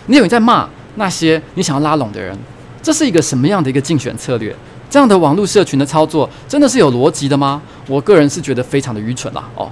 [0.07, 2.37] 你有在骂那些你想要拉拢的人，
[2.83, 4.55] 这是一个什么样的一个竞选策略？
[4.91, 7.63] 这样的网络社群的操作真的是有逻辑的吗？
[7.89, 9.43] 我个人是觉得非常的愚蠢啦。
[9.55, 9.71] 哦。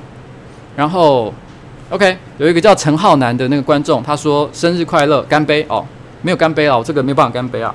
[0.75, 1.33] 然后
[1.91, 5.87] ，OK，有一个叫陈浩南的那个观众，他说生日快乐，干杯哦，
[6.23, 7.73] 没有干杯啊，我这个没有办法干杯啊。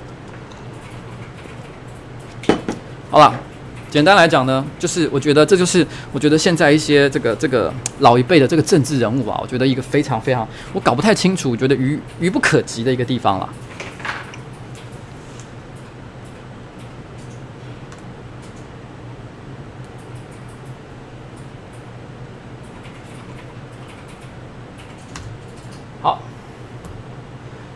[3.09, 3.33] 好了。
[3.89, 13.49] 简单来讲呢，就是我觉得这就是我觉得现在一些这个这个老一辈的这个政治人物啊，我觉得一个非常非常我搞不太清楚，我觉得愚愚不可及的一个地方了。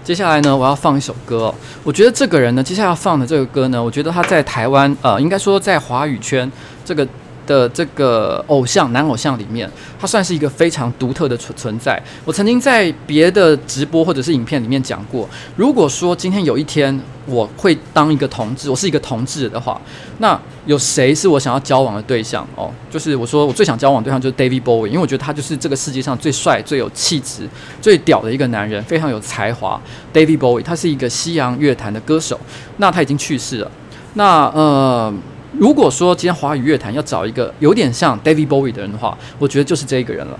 [0.04, 1.54] 接下来呢，我要放一首歌。
[1.84, 6.52] 我觉得这个人呢，接下来要放的这个歌呢，我觉得他在台湾，呃，应该说在华语圈
[6.86, 7.08] 这个。
[7.46, 12.02] 的这个偶像男偶像里面，他算是一个非常独特的存存在。
[12.26, 19.80] 我曾经在别的直播或者是影片里面讲过，如果说今天有一天我会当一个同志，我是一个同志的话，
[20.20, 22.46] 那有谁是我想要交往的对象？
[22.56, 27.48] 哦，就是我说我最想交往对象就是 David Bowie，因为我觉得他就是这个世界上最帅、最有气质、
[27.82, 29.82] 最屌的一个男人，非常有才华。
[30.14, 32.40] David Bowie，他是一个西洋乐坛的歌手，
[32.78, 33.72] 那他已经去世了。
[34.14, 35.14] 那呃。
[35.60, 40.40] 如果说今天华语乐坛要找一个有点像 David Bowie 的人的话，我觉得就是这一个人了。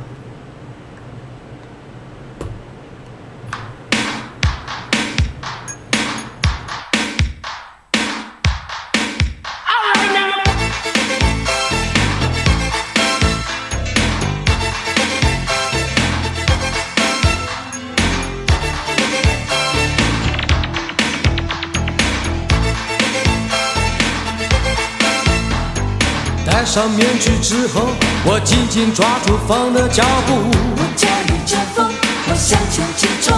[26.74, 27.90] 上面去之后，
[28.26, 30.34] 我紧紧抓住风的脚步。
[30.76, 31.86] 我驾驭着风，
[32.28, 33.38] 我向前直冲，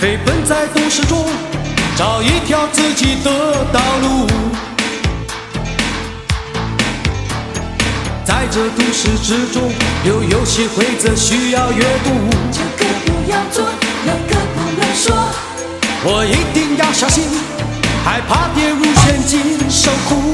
[0.00, 1.26] 飞奔在都市中，
[1.96, 4.28] 找一条自己的道路。
[8.24, 9.68] 在这都市之中，
[10.04, 12.10] 有游戏规则需要阅读。
[12.52, 13.66] 这个不要做，
[14.04, 15.16] 那个不能说。
[16.04, 17.24] 我一定要小心，
[18.04, 20.32] 害怕跌入陷阱受苦。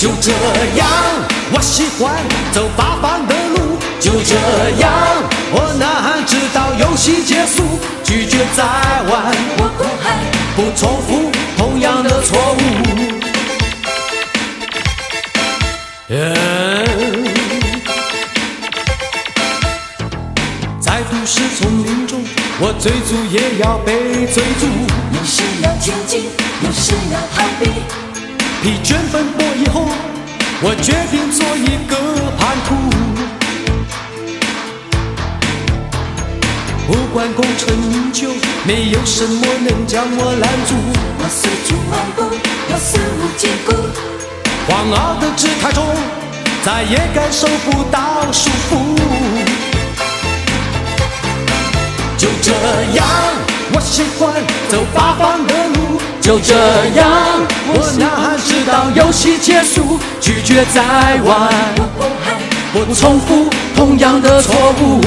[0.00, 0.32] 就这
[0.76, 0.88] 样，
[1.52, 2.16] 我喜欢
[2.52, 3.76] 走八方的路。
[4.00, 4.34] 就这
[4.80, 4.90] 样，
[5.52, 7.62] 我呐喊直到游戏结束，
[8.02, 10.16] 拒绝再玩，我不爱，
[10.56, 12.60] 不重复同样的错误。
[20.80, 22.24] 在都市丛林中，
[22.58, 24.66] 我追逐也要被追逐。
[25.12, 26.24] 有时要前进，
[26.64, 28.09] 有时要逃避。
[28.62, 29.88] 疲倦奔波以后，
[30.60, 31.96] 我决定做一个
[32.36, 32.74] 叛徒。
[36.86, 38.28] 不管功成名就，
[38.64, 40.74] 没有什么能将我拦住。
[41.18, 42.22] 我四处漫步，
[42.68, 43.72] 我肆无忌顾。
[44.66, 45.82] 狂傲的姿态中，
[46.62, 48.76] 再也感受不到束缚。
[52.18, 52.52] 就这
[52.94, 53.49] 样。
[53.72, 54.32] 我喜欢
[54.68, 56.00] 走八方的路。
[56.20, 56.54] 就这
[56.94, 57.08] 样，
[57.66, 60.80] 我呐喊直到游戏结束，拒绝再
[61.24, 61.48] 玩，
[62.72, 65.00] 不重复同样的错误。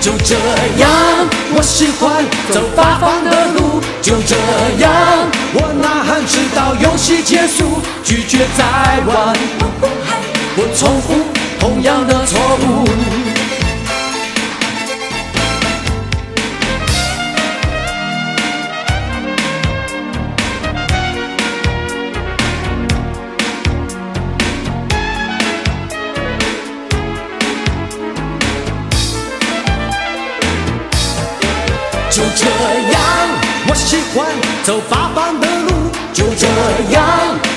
[0.00, 0.36] 就这
[0.78, 0.88] 样，
[1.54, 3.82] 我喜欢走八方的路。
[4.00, 4.36] 就这
[4.78, 4.90] 样，
[5.52, 8.64] 我呐喊直到游戏结束，拒绝再
[9.06, 9.36] 玩，
[10.56, 11.14] 不重复
[11.58, 13.27] 同样的错误。
[32.18, 32.46] 就这
[32.90, 33.00] 样，
[33.68, 34.26] 我喜欢
[34.64, 35.70] 走八方的路。
[36.12, 36.48] 就这
[36.90, 37.00] 样，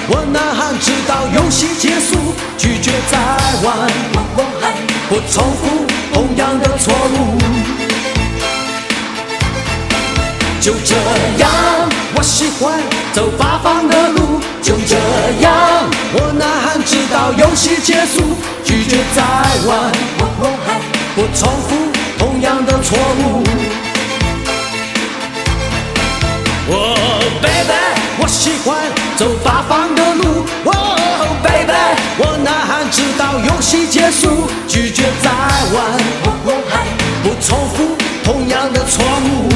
[0.08, 2.15] 我呐喊直到游戏结束，
[2.60, 3.17] 拒绝再
[3.63, 3.89] 玩，
[5.10, 7.39] 不重复同样的错误。
[10.62, 10.93] 就这
[11.41, 11.50] 样，
[12.13, 12.80] 我喜欢
[13.13, 14.39] 走八方的路。
[14.62, 14.95] 就这
[15.41, 19.24] 样，我呐喊直到游戏结束，拒绝再
[19.67, 19.91] 玩，
[21.15, 21.76] 不重复
[22.19, 23.50] 同样的错误。
[29.21, 30.23] 走八方的路。
[30.65, 30.71] 哦、
[31.43, 31.71] ，baby，
[32.17, 35.29] 我呐喊直到游戏结束，拒绝再
[35.75, 35.77] 玩，
[37.21, 39.47] 不重复同样的错误。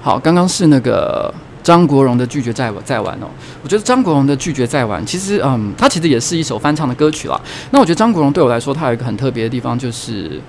[0.00, 1.34] 好，刚刚是那个。
[1.60, 3.28] 张国荣的拒绝再再玩哦，
[3.62, 7.38] 我觉得张国荣的拒绝再玩，其实嗯，他其实也是一首翻唱的歌曲啦。
[7.72, 10.40] 那我觉得张国荣对我来说，他有一个很特别的地方，就是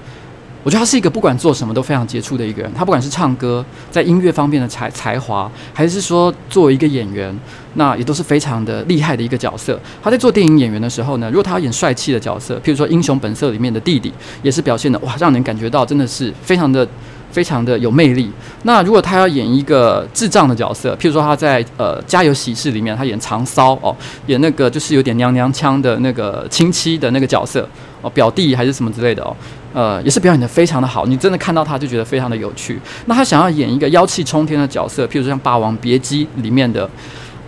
[0.63, 2.71] 我觉得他是一个不管做什么都非常杰出的一个人。
[2.75, 7.33] 他不管是唱歌，在音乐方面的才才华，还是说作为一个演员，
[7.75, 9.79] 那也都是非常的厉害的一个角色。
[10.03, 16.87] 他在做电影演员的时候呢，如果他要演帅气的角色，譬如说《英雄本色》里面的弟弟，也是表现的哇，让人感觉到真的是非常的。
[17.31, 18.27] 非常的有魅力。
[18.63, 23.95] 那如果他要演一个智障的角色，譬如说他在呃《家有喜事》里面，他演长骚哦，
[24.25, 27.69] 演那个就是有点娘娘腔的那个亲戚的那个角色
[28.01, 29.35] 哦，表弟还是什么之类的哦，
[29.73, 31.05] 呃，也是表演得非常的好。
[31.05, 32.79] 你真的看到他就觉得非常的有趣。
[33.05, 36.89] 那他想要演一个妖气冲天的角色，譬如说像《霸王别姬》里面的。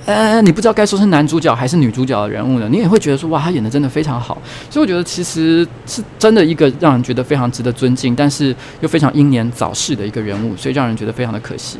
[0.03, 2.67] 呃，你不知道该说是男主角还是女主角的人物呢？
[2.71, 4.35] 你也会觉得说，哇，他演得真的非常好。
[4.67, 11.77] 所以我觉得其实是真的一个让人觉得非常值得尊敬，但是又非常英年早逝的一个人物，所以让人觉得非常的可惜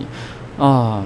[0.60, 1.04] 啊、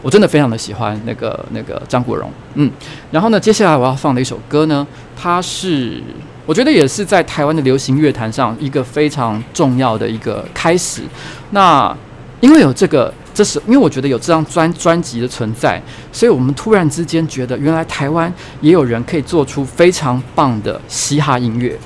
[0.00, 2.70] 我真的非常的喜欢那个那个张国荣，嗯。
[3.10, 6.02] 然后呢，接下来我要放的一首歌呢，它是
[6.46, 11.02] 我觉得也是在台湾的流行乐坛上一个非常重要的一个开始。
[11.50, 11.94] 那
[12.40, 13.12] 因为有这个。
[13.36, 15.78] 这是因为我觉得有这张专专辑的存在，
[16.10, 18.32] 所以我们突然之间觉得，原来台湾
[18.62, 21.78] 也有人可以做出非常棒的嘻哈音乐。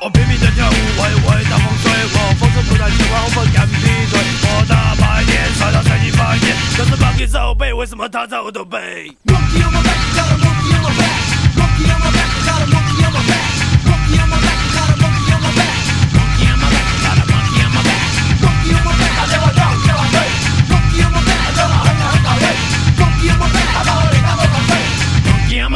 [0.00, 4.20] 我拼命的跳舞，我也会大风吹，我风声不断切换，我不敢闭嘴。
[4.44, 9.12] 我大白天晒到才一发现，可是 Monkey 在背，为什么他在我的背？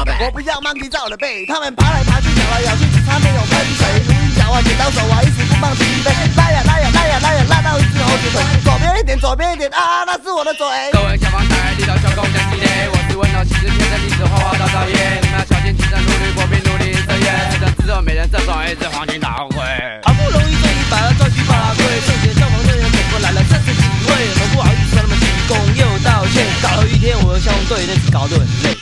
[0.03, 3.86] 我不要 Monkey 在我的背，他们爬来爬去，咬来咬去，只差没有喷水。
[4.03, 8.42] 如意脚啊，剪刀手啊，一直不放弃背，拉呀拉呀拉呀拉呀拉到一只猴子腿。
[8.64, 10.66] 左边一点，左边一点啊，那是我的嘴。
[10.92, 17.26] 各位小方台，地道小工讲系列，我是问道其实天生丽质花花大少爷，你们要小心谨慎，努力破冰，努力色业，
[17.62, 19.55] 等之后每人赠送一支黄金大会。
[20.03, 28.82] 好不容易赚一百，赚几百块，谢谢消防队员，总过来了三十几位，很不好意思他们鞠躬又道歉，搞了一天，我和消防队那次搞得很累。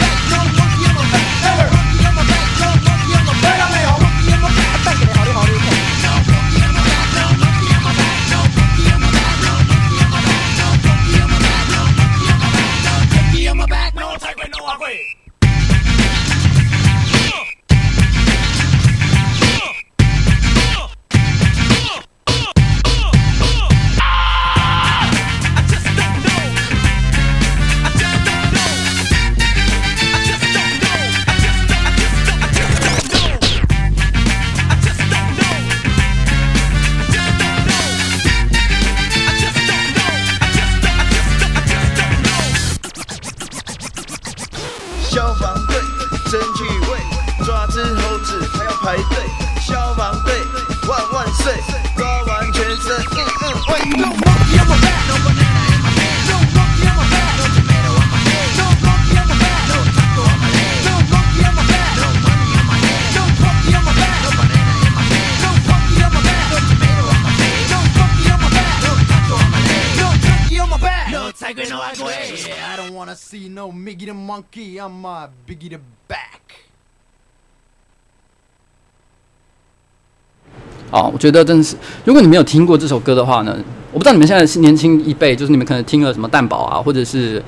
[80.91, 81.75] 啊，我觉得真的是，
[82.05, 83.57] 如果你没有听过这首歌的话呢，
[83.91, 87.41] 我不知道你们现在是年轻一辈，就是你们可能听了什么蛋堡啊，或者是。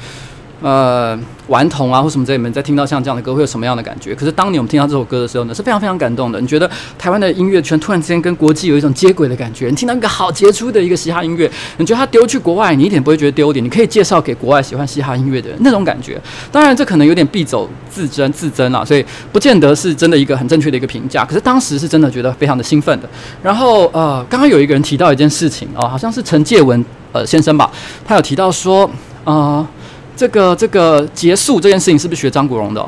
[0.63, 4.15] 呃，顽童啊，或什么之类，你们在听到像这样的歌会有什么样的感觉？
[4.15, 6.39] 可是当年我们听到这首歌的时候呢，是非常非常感动的。
[6.39, 9.67] 你觉得台湾的音乐圈突然之间跟国际有一种接轨的感觉？
[9.67, 13.61] 你听到一个好杰出的一个嘻哈音乐，你觉得他丢去国外，你一点不会觉得丢脸？
[13.61, 16.17] 你可以介绍给国外喜欢嘻哈音乐的人那种感觉。
[16.49, 21.25] 当然，这可能有点必走自珍自珍啊，所以不见得是真的一个很正确的一个评价。
[21.25, 23.09] 可是当时是真的觉得非常的兴奋的。
[23.41, 27.69] 然后呃，刚刚有一个人提到一件事情哦，好像是陈介文呃先生吧，
[28.05, 28.89] 他有提到说
[29.25, 29.67] 呃。
[30.15, 32.85] 这个这个结束这件事情是不是学张国荣的？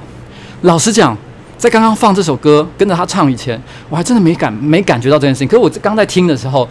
[0.61, 1.15] 老实讲，
[1.57, 5.47] 在刚刚放这首歌跟着他唱以前，我还真的没感没感觉到这件事情。
[5.47, 6.67] 可是我刚在听的时候，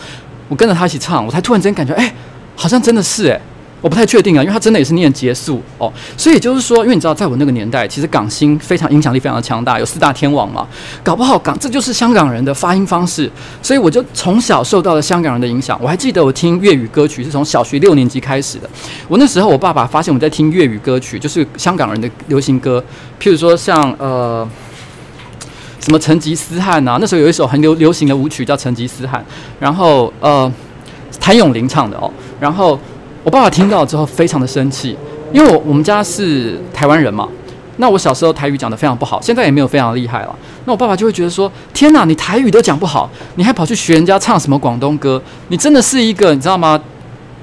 [0.49, 2.15] 我跟着他一起唱，我才突然间感觉，哎，
[2.57, 3.41] 好像真的是哎。
[3.85, 10.67] 我不太确定啊，因为他真的也是念结束哦，所以就是说，因为你知道，在我那个年代，其实港星非常影响力非常的强大，有四大天王嘛，
[11.03, 13.31] 搞不好港这就是香港人的发音方式，
[13.61, 15.79] 所以我就从小受到了香港人的影响。
[15.83, 18.71] 我还记得我听粤语歌曲是从小学六年级开始的，
[19.07, 22.83] 我那时候我爸爸发现我在听粤语歌曲，就是香港人的流行歌，
[23.21, 24.49] 譬如说像呃
[25.79, 29.23] 什么成吉思汗啊，那时候有一首很流流行的舞曲叫成吉思汗，
[29.61, 30.51] 然后呃
[31.21, 32.11] 谭咏麟唱的哦，
[32.41, 32.81] 然后。
[33.25, 34.97] 我爸爸听到之后非常的生气，
[35.33, 37.27] 因为我我们家是台湾人嘛，
[37.79, 40.37] 那我小时候台语讲得非常不好，现在也没有非常厉害了。
[40.67, 45.21] 那我爸爸就会觉得说：天哪，你台语都讲不好，你还跑去学人家唱什么广东歌？
[45.49, 46.79] 你真的是一个你知道吗？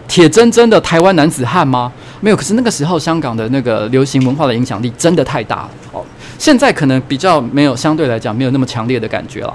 [0.07, 1.91] 铁铮铮的台湾男子汉吗？
[2.19, 6.03] 没有，可是那个时候香港的那个流行文化的影响力真的太大了哦。
[6.37, 9.53] 现在可能比较没有，相对来讲没有那么强烈的感觉了。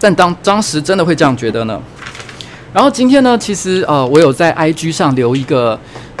[0.00, 1.78] 但当当时真的会这样觉得呢？
[2.72, 5.76] 然后今天呢，其实呃，我有在 IG 上留一个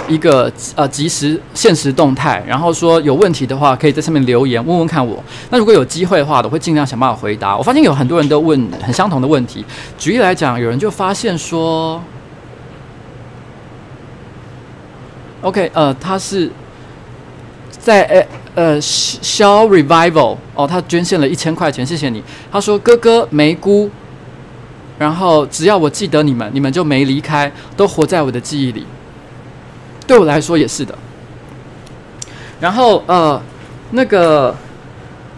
[0.08, 5.22] 一个呃即时限时动态，然后说有问题的话可以在上面留言问问看我。
[5.50, 7.56] 那如果有机会的话，我会尽量想办法回答。
[7.56, 9.64] 我发现有很多人都问很相同的问题。
[9.96, 12.02] 举例来讲，有人就发现说
[15.42, 16.50] ，OK，呃，他是
[17.78, 18.26] 在呃
[18.56, 22.20] 呃 Shaw Revival 哦，他捐献了一千块钱，谢谢你。
[22.50, 23.88] 他说哥哥梅姑。
[25.00, 28.84] 然后只要我记得你们，你们就没离开，都活在我的记忆里。
[30.06, 30.94] 对我来说也是的。
[32.60, 33.40] 然后呃，
[33.92, 34.54] 那个。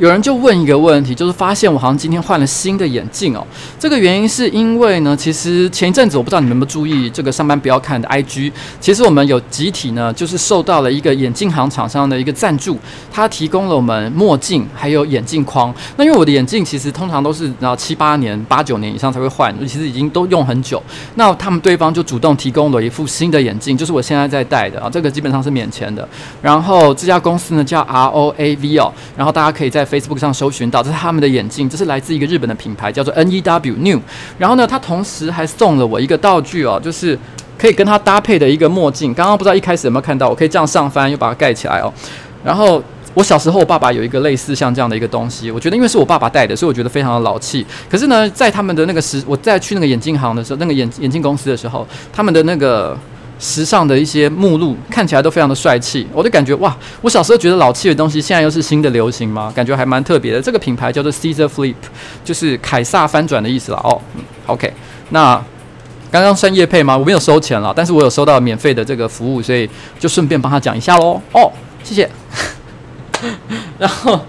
[0.02, 3.46] 有人就问一个问题，就是发现我好像今天换了新的眼镜哦。
[3.78, 8.50] 这个原因是因为呢，其实前一阵子我不知道你们有没有注意这个上班不要看的 IG，
[8.80, 12.76] 其实我们有集体呢，就是受到了一个眼镜行厂商的一个赞助，
[13.12, 15.72] 他提供了我们墨镜还有眼镜框。
[15.96, 20.82] 那因为我的眼镜其实通常都是然后七八年、八九年以上才会换，其实已经都用很久。
[21.14, 26.08] 那他们对方就主动提供了一副新的眼镜，就是我现在在戴的啊，这个基本上是免钱的。
[26.42, 34.00] 然后这家公司呢叫 ROAV 哦，然后大家可以在 Facebook 上搜寻到，这是他们的眼镜，这是来自一个日本的品牌，叫做 NEW New。
[34.38, 37.18] 然后呢，他同时还送了我一个道具哦，就是
[37.58, 39.12] 可以跟它搭配的一个墨镜。
[39.12, 41.92] 刚刚不知道一开始有没有看到，我可以这样上翻，又把它盖起来哦。
[42.42, 42.82] 然后
[43.12, 47.66] 我小时候，我爸爸有一个类似像这样的一个东西，我觉得因为是我爸爸戴的，所以我觉得非常的老气。
[47.90, 52.96] 可是呢，在他们的那个时，我在去那个眼镜行的时候，那个眼眼镜公司的时候，他们的那个。
[53.42, 59.52] 时尚的一些目录看起来都非常的帅气，我就感觉哇，我小时候觉得老气的东西，现在又是新的流行吗？
[59.52, 60.40] 感觉还蛮特别的。
[60.40, 61.74] 这个品牌叫做 Caesar Flip，
[62.24, 63.80] 就是凯撒翻转的意思啦。
[63.82, 64.00] 哦
[64.46, 64.72] ，OK，
[65.10, 65.34] 那
[66.12, 66.96] 刚刚算业配吗？
[66.96, 69.68] 我没有收钱了，但是我有收到免费的这个服务，所以
[69.98, 71.20] 就顺便帮他讲一下喽。
[71.32, 71.50] 哦，
[71.82, 72.08] 谢谢。
[73.76, 74.20] 然后，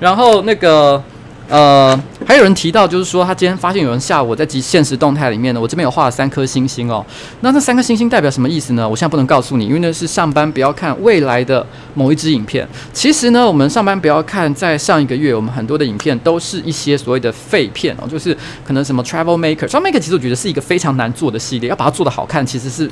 [0.00, 1.02] 然后那个。
[1.48, 7.04] 呃，还有人提到，就是说他今天发现有人下午在即现实动态里面呢，我这边有画了三颗星星哦。
[7.40, 8.88] 那这三颗星星代表什么意思呢？
[8.88, 12.66] 我现在不能告诉你，因为那是上班不要看未来的某一支影片。
[12.92, 22.90] 其实呢，我们上班不要看，在上一个月我们很多的影片都是一些所谓的废片哦，就是可能什么 Travel Maker，Travel Maker 其实我觉得是一个非常难做的系列，要把它做得好看，其实是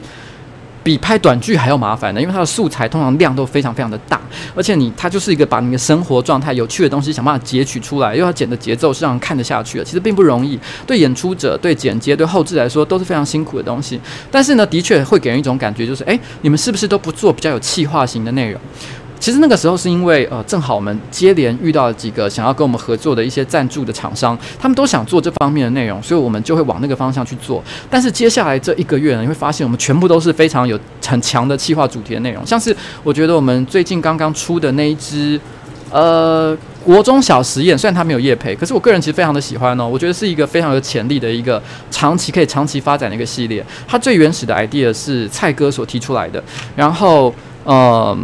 [0.83, 4.21] 比拍短剧还要麻烦的，因为它的素材通常量都非常非常的大，
[4.55, 10.59] 而且你它就是一个把你的生活状态、有趣的东西想办法截取出来，又要剪的节奏是让人看得下去的，其实并不容易。
[10.87, 14.01] 对演出者、对剪接、对后置来说都是非常辛苦的东西。
[14.31, 18.61] 但是呢，的确会给人一种感觉，就是哎，你们是不是都不做比较有气化型的内容？
[19.23, 27.63] 其实那个时候是因为呃，正好我们接连遇到了几个想要跟我们合作的一些赞助的厂商，他们都想做这方面的内容，所以我们就会往那个方向去做。
[27.89, 35.41] 但是接下来这一个月呢，你会发现我们全部都是非常有很强的企划主题的内容，像是我觉得我们最近刚刚出的那一支
[35.93, 41.63] 呃国中小实验，虽然它没有业配，可是我个人其实非常的喜欢哦，我觉得是一个非常有潜力的一个
[41.93, 43.65] 长期可以长期发展的一个系列。
[43.87, 46.43] 它最原始的 idea 是蔡哥所提出来的，
[46.75, 47.33] 然后
[47.65, 47.73] 嗯。
[47.77, 48.19] 呃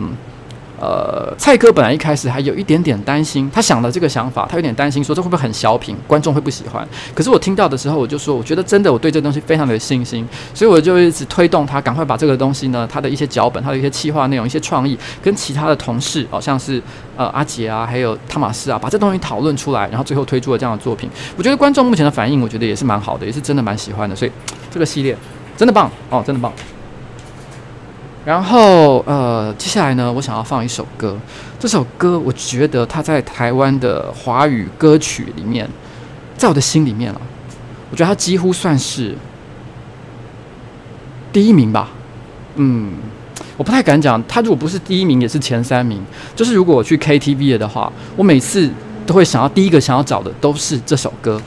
[0.80, 6.86] 呃，蔡哥本来一开始还有一点点担心，他想的这个想法，他有点担心说这会不会很小品，观众会不喜欢。
[7.12, 10.24] 可是我听到的时候，我就说，我觉得真的，我对这东西非常的有信心，
[10.54, 16.80] 所以我就一直推动他，赶快把这个东西呢，他的一些脚本，他的一些企划内容，一些创意，跟其他的同事，好、像是
[17.16, 21.10] 呃阿杰啊，还有汤马斯啊，把这东西讨论出来，然后最后推出了这样的作品。
[21.36, 24.30] 我觉得观众目前的反应，我觉得也是蛮好的，也是真的蛮喜欢的，所以
[24.70, 25.16] 这个系列
[25.56, 26.52] 真的棒哦，真的棒。
[28.28, 31.16] 然后，呃，接下来呢，我想要放一首歌。
[31.58, 35.66] 这首歌，我觉得它在台湾的华语歌曲里面，
[36.36, 37.18] 在我的心里面啊，
[37.90, 39.16] 我觉得它几乎算是
[41.32, 41.88] 第一名吧。
[42.56, 42.92] 嗯，
[43.56, 45.98] 我不太敢讲，它如果不是第一名，也是前三名。
[46.36, 48.70] 就是如果我去 KTV 的话，我每次
[49.06, 51.40] 都会想要第一个想要找的都是这首歌。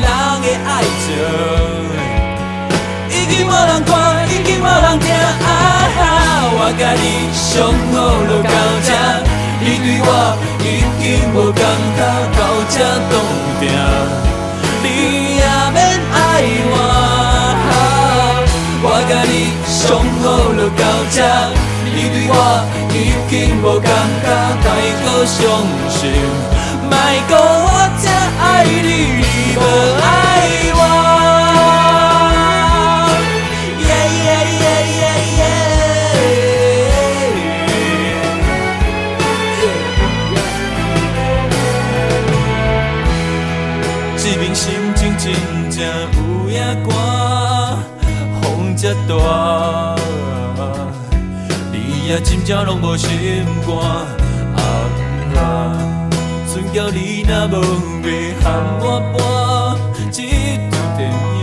[0.00, 0.08] 人
[0.42, 0.70] 的爱
[1.02, 1.06] 情。
[3.10, 3.92] 已经无人看，
[4.28, 5.52] 已经无人听，啊
[5.96, 5.98] 哈！
[6.52, 7.48] 我甲你相
[7.92, 7.94] 好
[8.28, 8.50] 就到
[8.86, 8.88] 这，
[9.60, 10.08] 你对我
[10.60, 10.64] 已
[11.00, 11.60] 经无感
[11.96, 12.00] 觉，
[12.36, 12.40] 到
[12.70, 12.74] 这
[13.10, 13.12] 冻
[13.60, 13.62] 定，
[14.82, 14.86] 你
[15.36, 15.42] 也
[15.74, 15.78] 免
[16.12, 16.16] 爱
[16.72, 16.74] 我。
[18.82, 19.34] 我甲你
[19.66, 19.78] 相
[20.22, 20.24] 好
[20.56, 21.16] 就到这，
[21.84, 22.34] 你对我
[22.94, 22.96] 已
[23.28, 23.32] 经
[23.62, 23.88] 无感
[24.22, 24.26] 觉，
[24.62, 24.66] 太
[25.02, 25.38] 过伤
[25.88, 26.00] 心，
[26.88, 26.92] 莫
[27.28, 27.59] 讲。
[29.50, 29.64] 你们
[29.96, 30.06] 爱
[30.74, 30.78] 我？
[44.52, 45.78] 心情真正
[46.50, 46.58] 有，
[48.44, 48.76] 风，
[51.72, 54.19] 你也真正拢无心肝。
[56.72, 57.52] 甲你若无
[58.06, 58.08] 要
[58.40, 58.46] 喊
[58.78, 59.18] 我播
[60.12, 60.22] 这
[60.70, 61.42] 场电影，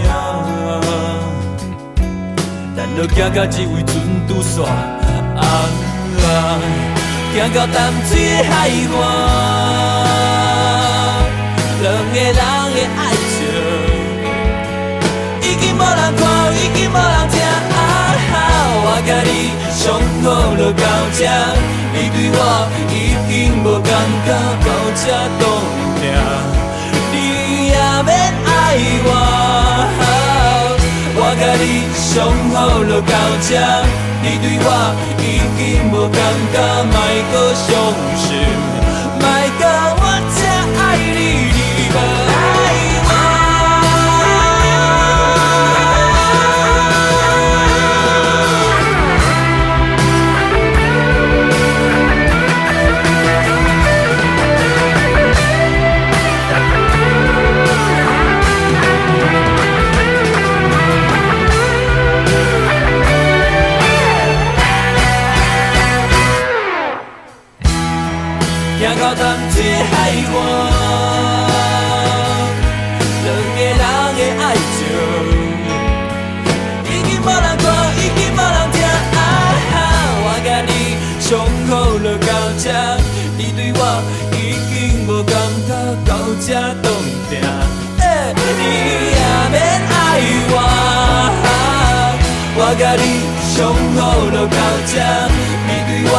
[2.74, 3.92] 咱要行到即位船
[4.26, 4.56] 拄煞，
[5.36, 5.44] 啊！
[7.34, 8.96] 行到淡水的海岸，
[11.82, 13.00] 两个人的爱
[13.36, 13.38] 情
[15.42, 16.24] 已经无人看，
[16.56, 17.76] 已经无人听，啊
[18.32, 18.34] 哈！
[18.80, 19.67] 我甲你。
[19.88, 20.28] 上好
[20.58, 20.84] 就到
[21.14, 21.24] 这，
[21.94, 22.40] 你对我
[22.92, 23.90] 已经无感
[24.26, 24.28] 觉，
[24.66, 24.68] 到
[25.00, 25.02] 这
[25.40, 25.42] 冻
[26.02, 26.04] 定，
[27.14, 27.16] 你
[27.70, 27.74] 也
[28.04, 28.12] 免
[28.46, 28.50] 爱
[29.06, 29.10] 我。
[31.16, 32.06] 我甲你上
[32.54, 33.14] 好就到
[33.48, 33.50] 这，
[34.22, 34.68] 你对我
[35.24, 35.24] 已
[35.56, 35.60] 经
[35.90, 36.20] 无感
[36.52, 36.56] 觉，
[36.92, 36.96] 莫
[37.32, 37.66] 阁伤
[38.18, 38.77] 心。
[86.40, 86.86] 才当
[87.30, 87.44] 定，下
[87.98, 89.20] 辈子也
[89.52, 89.56] 免
[89.90, 89.96] 爱
[90.50, 90.56] 我。
[92.60, 93.06] 我甲你
[93.54, 93.56] 上
[93.96, 94.00] 好
[94.32, 94.58] 就到
[94.88, 94.94] 这，
[95.68, 96.14] 你对我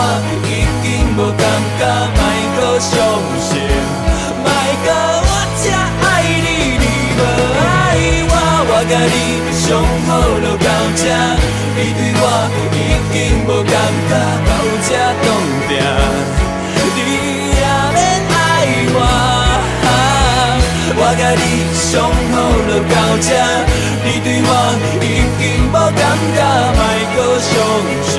[0.44, 0.48] 已
[0.82, 1.40] 经无感
[1.78, 1.80] 觉，
[2.14, 2.20] 莫
[2.56, 2.90] 阁伤
[3.40, 3.50] 心，
[4.42, 4.46] 莫
[4.84, 4.86] 阁
[5.24, 5.30] 我
[5.62, 5.64] 这
[6.04, 6.06] 爱
[6.44, 6.48] 你，
[6.78, 6.84] 你
[7.16, 7.20] 不
[7.58, 7.62] 爱
[8.28, 8.32] 我，
[8.70, 9.16] 我甲你
[9.54, 9.66] 上
[10.06, 10.08] 好
[10.42, 10.66] 就到
[10.96, 11.02] 这，
[11.74, 12.24] 你对我
[12.74, 12.76] 已
[13.12, 13.16] 经
[13.46, 13.72] 无感
[14.08, 14.12] 觉，
[14.46, 14.50] 到
[14.86, 14.88] 这
[15.24, 15.26] 冻
[15.68, 15.72] 定。
[21.36, 21.42] 你
[21.74, 22.34] 上好
[22.68, 23.28] 就到这，
[24.04, 24.50] 你对我
[25.02, 25.04] 已
[25.38, 26.00] 经无感
[26.34, 26.38] 觉，
[26.76, 26.80] 莫
[27.14, 27.50] 阁伤
[28.04, 28.16] 心，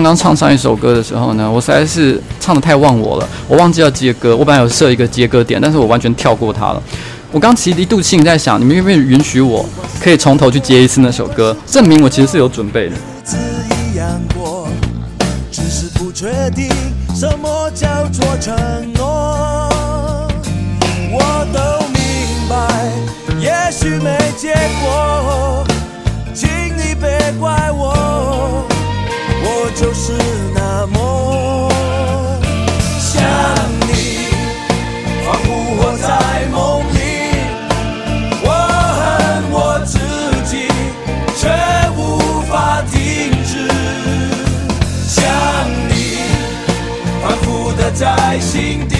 [0.00, 4.34] 刚刚唱上一首歌的时候呢，我实在是唱得太忘我了，我忘记要接歌。
[4.34, 6.82] 我本来有设一个接歌点，但是我完全跳过它了。
[7.30, 9.62] 我刚其实一度心里在想，你们愿不愿意允许我
[10.02, 12.96] 可以从头去接一次那首歌，证明我其实是有准备的。
[15.52, 16.70] 只是不确定
[17.14, 18.56] 什么叫做承
[18.94, 19.68] 诺，
[21.12, 22.00] 我都明
[22.48, 22.56] 白，
[23.38, 25.62] 也许没结果，
[26.32, 28.59] 请你别怪我。
[29.62, 30.14] 我就是
[30.54, 31.68] 那么
[32.98, 33.22] 想
[33.86, 33.92] 你，
[35.22, 35.46] 仿佛
[35.76, 36.08] 活在
[36.50, 36.56] 梦
[36.94, 36.96] 里。
[38.42, 38.48] 我
[38.96, 39.02] 恨
[39.52, 39.54] 我
[39.84, 39.98] 自
[40.48, 40.66] 己，
[41.36, 41.40] 却
[41.94, 42.00] 无
[42.50, 42.96] 法停
[43.44, 43.68] 止
[45.06, 45.20] 想
[45.90, 45.92] 你，
[47.22, 48.96] 反复的在心底。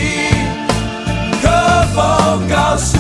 [1.40, 1.48] 可
[1.94, 1.98] 否
[2.54, 2.99] 告诉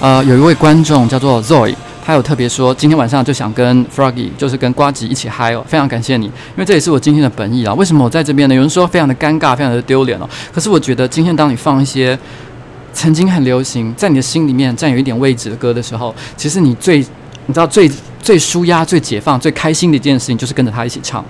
[0.00, 7.74] 呃，有一位观众叫做 Zoe，他有特别说今天晚上就想跟 Froggy，就是跟呱吉一起嗨哦，非常感谢你，因为这也是我今天的本意啊。
[7.74, 8.54] 为什么我在这边呢？
[8.54, 10.26] 有人说非常的尴尬，非常的丢脸哦。
[10.50, 12.18] 可是我觉得今天当你放一些
[12.94, 17.00] 曾经很流行，在你的心里面占有一点位置的歌的时候，其实你最
[17.44, 17.90] 你知道最
[18.22, 21.22] 最舒压、最解放、最开心的一件事情，就是跟着他一起唱。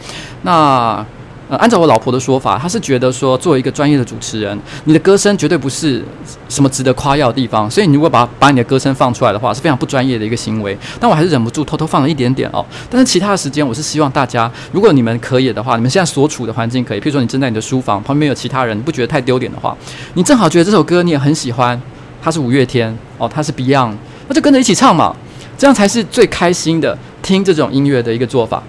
[0.43, 1.05] 那。
[1.51, 6.01] 呃，按照我老婆的说法，她是觉得说，作为一个专业的主持人，你的歌声绝对不是
[6.49, 7.69] 什么值得夸耀的地方。
[7.69, 10.79] 所以，你如果把把你的歌声放出来的话，是非常不专业的一个行为。
[11.01, 12.65] 但我还是忍不住偷偷放了一点点哦。
[12.89, 19.77] 但是其他的时间，我是希望大家，如果你们可以的话，你们现在所处的环境可以，譬如说你正在你的书房旁边有其他人，你不觉得太丢脸的话，
[20.15, 21.81] 你正好觉得这首歌你也很喜欢，
[22.23, 23.95] 它是五月天哦，它是 Beyond，
[24.29, 25.17] 那就跟着一起唱嘛，
[25.59, 28.63] 这样才是最开心的听这种音乐的一个做法。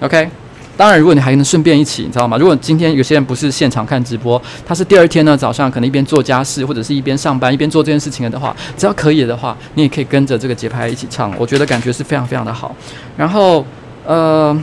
[0.00, 0.28] OK。
[0.76, 2.36] 当然，如果你还能顺便一起，你知道吗？
[2.36, 12.74] 如果今天有些人不是现场看直播，他是第二天呢早上可能一边做家事或者是一边上班一边做这件事情的话，只要可以的话，你也可以跟着这个节拍一起唱，我觉得感觉是非常非常的好。
[13.16, 13.64] 然后，
[14.04, 14.56] 呃。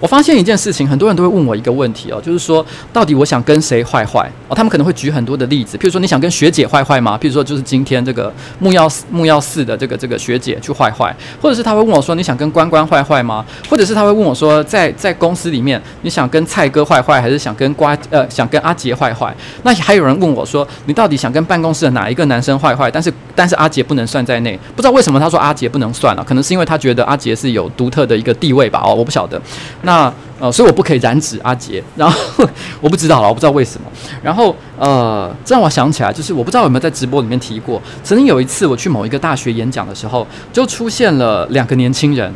[0.00, 4.54] 我发现一件事情，很多人都会问我一个问题哦，就是说，到底我想跟谁坏坏哦？
[4.56, 7.18] 他们可能会举很多的例子，譬如说，你想跟学姐坏坏吗？
[7.20, 13.44] 譬如说，就是今天这个木曜木曜四的这个这个学姐去坏坏，或者是他会问我说，你想跟关关坏坏吗？
[13.68, 19.34] 或者是他会问我说，在在公司里面，你想跟蔡哥坏坏，还是想跟瓜呃想跟阿杰坏坏？
[19.62, 22.90] 那还有人问我说，你到底想跟办公室的哪一个男生坏坏？
[22.90, 28.80] 但是但是阿杰不能算在内，不知道为什么他说阿杰不能算了，可能是因为他觉得阿杰是有独特的一个地位吧？
[28.82, 29.40] 哦，我不晓得。
[29.82, 32.46] 那那呃，所以我不可以染指阿杰，然后
[32.80, 33.86] 我不知道了，我不知道为什么。
[34.22, 42.32] 然后呃，这让我想起来，就是我不知道有没有在直播里面提过，曾经有一次我去某一个大学演讲的时候，就出现了两个年轻人，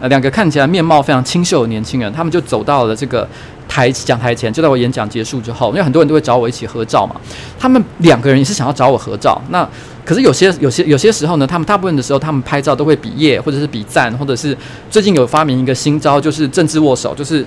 [0.00, 3.26] 呃，两个看起来面貌非常清秀的年轻人，他们就走到了这个
[3.66, 7.16] 台讲台前，就在我演讲结束之后，因为很多人都会找我一起合照嘛，
[7.58, 9.66] 他们两个人也是想要找我合照，那。
[10.08, 14.56] 可是有些有些有些时候呢，他们大部分的时候，他们拍照都会比耶，或者是比赞，或者是
[14.88, 17.44] 最近有发明一个新招，就是政治握手，就是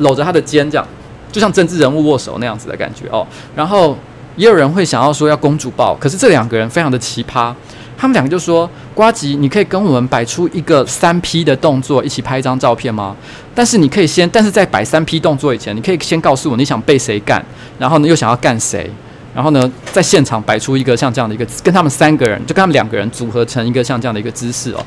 [0.00, 0.86] 搂着他的肩这样，
[1.32, 3.26] 就像政治人物握手那样子的感觉哦。
[3.56, 3.96] 然后
[4.36, 7.50] 也有人会想要说要公主抱，可是这两个人非常的奇葩，
[7.96, 13.16] 他们两个就说：瓜吉，你可以跟我们摆出一个三 P 的动作，一起拍一张照片吗？
[13.54, 17.42] 但是你可以先，但是在摆三 P 动作以前，你可以先告诉我你想被谁干，
[17.78, 18.90] 然后呢又想要干谁。
[19.34, 24.84] 然后呢，在现场摆出一个像这样的一个，跟他们三个人，就跟他们两个人组合成一个像这样的一个姿势哦。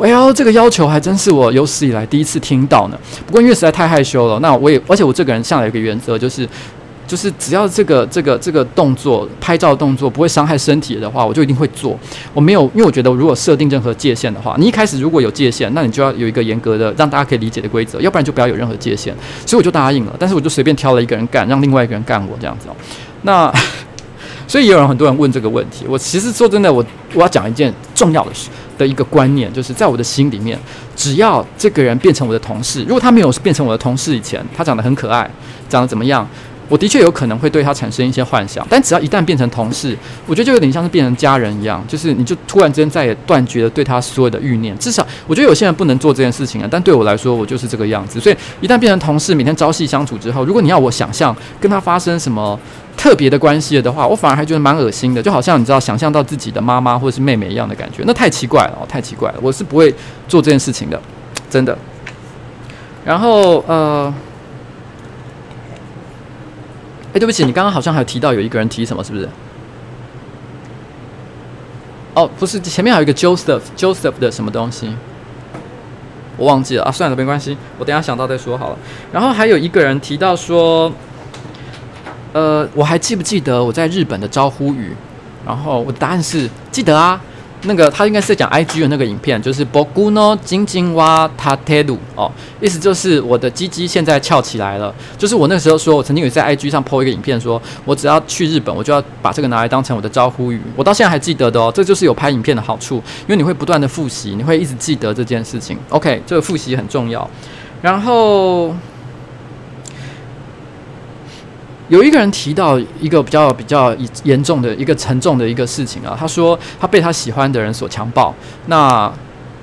[0.00, 2.98] 哎呦，这个要求还真是我有史以来第一次听到呢。
[3.26, 6.48] 不过因为实在太害羞了，那我也，而且我这个人向来有个原则，就是
[7.04, 11.98] 就是只要这个这个这个动作拍照动作不会伤害身体的话，我就一定会做。
[12.32, 19.12] 我没有，因为我觉得如果设定任何界限的话，你一开始如果有界限，那你就要有一个严格的让大家可以理解的规则，要不然就不要有任何界限。
[19.44, 22.76] 所以我就答应了，但是我就随便挑了一个人干，让另外一个人干我这样子哦。
[23.22, 23.52] 那，
[24.46, 25.84] 所以也有人很多人问这个问题。
[25.88, 30.58] 我其实说真的，我我要讲一件重要的事的一个观念，就是在我的心里面，
[30.96, 35.30] 只要这个人变成我的同事，如果他没有变成我的同事以前，他长得很可爱，
[35.68, 36.26] 长得怎么样？
[36.70, 39.96] 我的确有可能会对他产生一些幻想，但只要一旦变成同事，
[40.26, 44.76] 我觉得就有点像是变成家人一样，就是你就突然之间再也断绝了对他所有的欲念。
[44.76, 48.20] 至少我觉得有些人不能做这件事情啊，但对我来说，我就是这个样子。
[48.20, 52.60] 所以一旦变成同事，每天朝夕相处之后，如果你要我想象跟他发生什么
[52.98, 59.94] 特别的关系了的话，我反而还觉得蛮恶心的，就好像你知道想象到自己的妈妈或者是妹妹一样的感觉，那太奇怪了，太奇怪了，我是不会
[60.26, 61.00] 做这件事情的，
[61.48, 61.78] 真的。
[63.04, 64.12] 然后呃。
[67.10, 69.26] 哎，对不起，你刚刚好像还有提到有一个人提什么，是不是？
[72.12, 74.94] 哦，不是，前面还有一个 Joseph，Joseph 的什么东西，
[76.36, 76.92] 我忘记了啊。
[76.92, 78.78] 算了，没关系，我等下想到再说好了。
[79.10, 80.92] 然后还有一个人提到说，
[82.32, 84.94] 呃，我还记不记得我在日本的招呼语？
[85.46, 87.20] 然后我的答案是记得啊。
[87.62, 94.94] 那个他应该是在讲 IG 的那个影片，就是 Boku no Jinjin wa Tateru 哦，意思就是我的鸡鸡现在翘起来了。
[95.16, 100.60] 就是我那个时候说，我曾经有在 IG 上 po 一个影片说，说我只要去日本，我就要把这个拿来当成我的招呼语。
[100.76, 105.76] 我到现在还记得的哦，这就是有拍影片的好处，因为你会不断的复习，你会一直记得这件事情。
[105.88, 107.28] OK，这个复习很重要。
[107.82, 108.72] 然后。
[111.88, 118.34] 有一个人提到一个比较比较严重的一个沉重的一个事情啊，他说他被他喜欢的人所强暴。
[118.66, 119.10] 那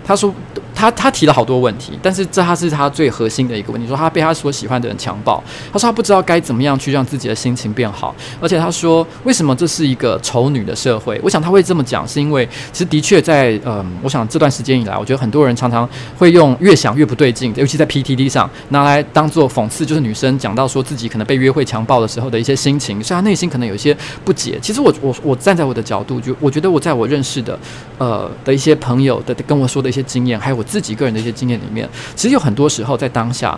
[0.04, 0.34] 他说
[0.76, 11.20] 他他提了好多问题，但是这他是他最核心的一个问题，说他被他所喜欢的人强暴，他说他不知道该怎么样去让自己的心情变好，而且他说为什么这是一个丑女的社会？
[11.24, 23.96] 我想他会这么讲，是因为其实的确在嗯、我想这段时间以来，我觉得很多人常常会用越想越不对劲，尤其在 PTT 上拿来当做讽刺，就是女生讲到说自己可能被约会强暴的时候的一些心情，所以他内心可能有一些
[24.26, 24.60] 不解。
[24.62, 27.58] 其实我我我站在我的角度，就我觉得我在我认识的
[27.98, 30.65] 呃的一些朋友的跟我说的一些经验，还有我。
[30.66, 33.58] 自己个人的一些经验里面，其实有很多时候在当下，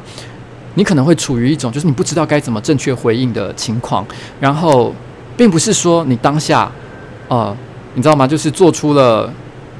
[0.75, 4.05] 你可能会处于一种就是你不知道该怎么正确回应的情况，
[4.39, 4.93] 然后
[5.35, 6.69] 并不是说你当下，
[7.27, 7.55] 啊，
[7.93, 8.27] 你知道吗？
[8.27, 9.31] 就是做出了。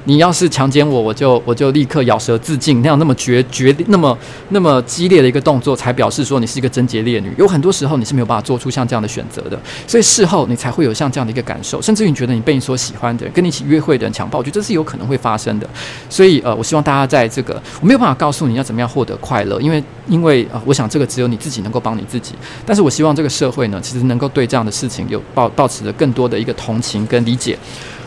[0.07, 4.17] 你要是强奸我，我就我就立刻咬舌自尽，那样那么决绝那么
[4.49, 7.29] 那么激烈的一个动作，才表示说你是一个贞洁烈女。
[7.37, 15.69] 有很多时候你是没有办法做出像这样的选择的，所以事后你才会有像这样的一个感受，甚至于你觉得你被你所喜欢的人、跟你一起约会的人强暴，我觉得这是有可能会发生的。
[16.09, 22.33] 所以呃，我希望大家在这个我没有办法告诉你要怎么样获得快乐，因为因为呃，我想这个只有你自己能够帮你自己。
[22.65, 27.59] 但是我希望这个社会呢，其实能够对这样的事情有抱抱持着更多的一个同情跟理解，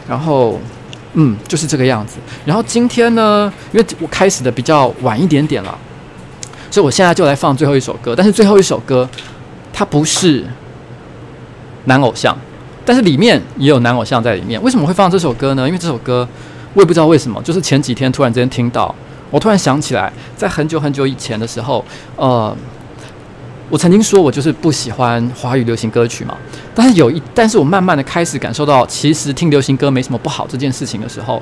[0.09, 0.59] 然后。
[1.15, 2.19] 嗯，就是这个样子。
[2.45, 5.77] 然后今天呢，因为我开始的比较晚一点点了，
[6.71, 8.15] 所以我现在就来放最后一首歌。
[8.17, 9.09] 但是最后一首歌，
[9.73, 10.45] 它不是
[11.85, 12.37] 男偶像，
[12.85, 14.63] 但是里面也有男偶像在里面。
[14.63, 15.67] 为什么会放这首歌呢？
[15.67, 16.27] 因为这首歌
[16.75, 18.95] 我也不知道为什么，就是前几天突然之间听到，
[19.31, 21.85] 我突然想起来，在很久很久以前的时候，
[22.17, 22.57] 呃。
[23.71, 26.37] 我曾经说，我就是不喜欢华语流行歌曲嘛。
[26.75, 31.41] 但是有一，但是我慢慢的开始感受到，其实听流行歌没什么不好这件事情的时候，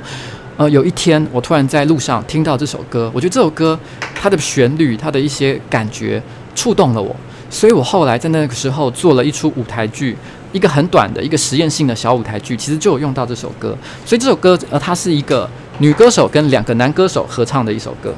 [0.59, 3.79] 呃，有一天我突然在路上听到这首歌，我觉得这首歌
[4.15, 6.23] 它的旋律，它的一些感觉
[6.55, 7.17] 触动了我，
[7.49, 10.15] 所以我后来在那个时候做了一出舞台剧，
[10.53, 13.75] 一个很短的一个实验性的小舞台剧，其实就有用到这首歌。
[14.05, 15.49] 所以这首歌，呃，它是一个
[15.79, 18.15] 女歌手跟两个男歌手合唱的一首歌。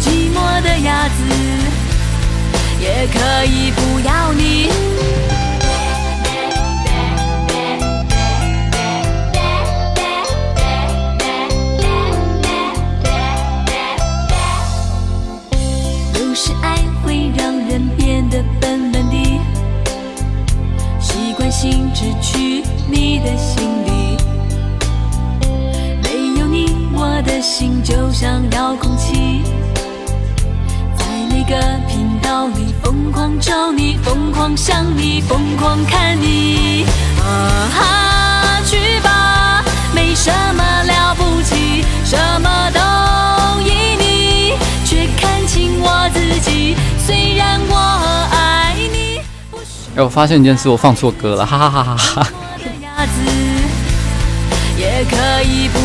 [0.00, 1.22] 寂寞的鸭子
[2.80, 4.68] 也可以不要你。
[16.14, 19.40] 有时爱会让人变得笨笨的，
[21.00, 23.75] 习惯性只去你的心
[27.36, 29.42] 的心就像遥控器，
[30.96, 31.54] 在每个
[31.86, 32.74] 频道里。
[32.82, 36.86] 疯狂找你，疯狂想你，疯狂看你。
[37.20, 39.62] 啊哈，去吧，
[39.94, 44.54] 没什么了不起，什么都依你，
[44.86, 46.74] 却看清我自己。
[47.06, 47.76] 虽然我
[48.32, 49.20] 爱你。
[49.94, 52.30] 哎，我发现一件事，我放错歌了，哈哈哈哈哈哈。
[54.78, 55.78] 也可以不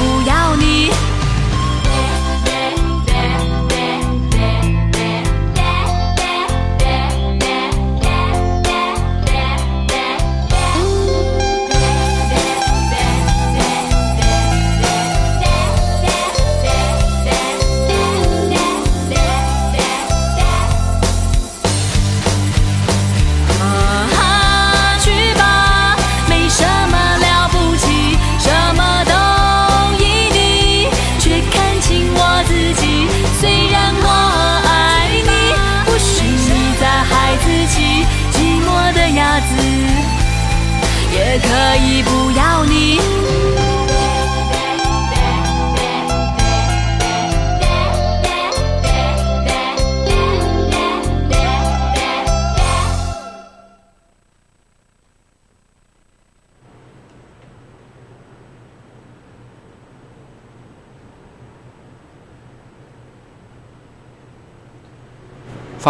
[0.00, 0.29] 不要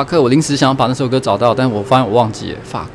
[0.00, 2.86] 法克，我临时想要把那首歌找到，但是我发现我忘记了 fuck。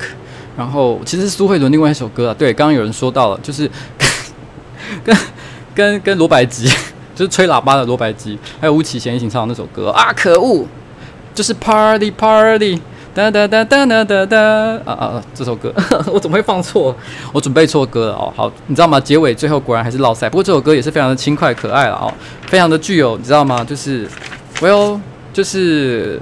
[0.56, 3.70] 然后其实是苏慧伦另外一首歌啊，对，刚刚有人说到了，就是
[5.04, 5.16] 跟
[5.74, 6.68] 跟跟罗百吉，
[7.14, 10.66] 就是吹喇叭的罗百吉，还有吴启贤一起唱的那首歌啊，可恶，
[11.34, 12.80] 就是 party party。
[13.14, 14.38] 哒哒哒哒哒哒
[14.84, 15.24] 啊啊！
[15.32, 15.72] 这首歌
[16.12, 16.94] 我怎么会放错？
[17.32, 18.30] 我准备错歌了哦。
[18.36, 19.00] 好，你知道吗？
[19.00, 20.28] 结尾最后果然还是落赛。
[20.28, 22.12] 不过这首歌也是非常的轻快可爱了哦，
[22.46, 23.64] 非常的具有你知道吗？
[23.64, 24.06] 就是
[24.60, 25.00] ，Well，
[25.32, 26.20] 就是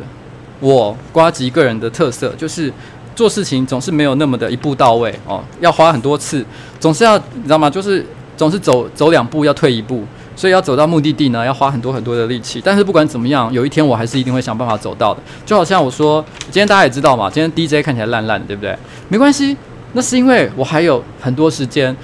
[0.61, 2.72] 我呱吉个人的特色，就是
[3.14, 6.44] 做事情总是没有那么的一步到位哦，要花很多次，
[6.80, 7.68] 总是要你知道吗？
[7.70, 8.05] 就是
[8.36, 10.05] 总是走走两步要退一步。
[10.36, 12.61] 所以要走到目的地呢，要花很多很多的力气。
[12.64, 15.22] 但是不管怎么样，有一天我还是一定会想办法走到的。
[15.46, 18.76] 就好像我说，今天大家也知道嘛，今天 DJ 看起来烂烂，对不对？
[19.09, 19.57] 没关系，
[19.92, 21.96] 那是因为我还有很多时间。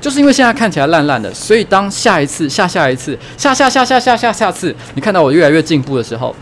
[0.00, 6.32] 就是因为现在看起来烂烂的，所以当下一次、下下一次、下下下下下下下次，你看到我越来越进步的时候。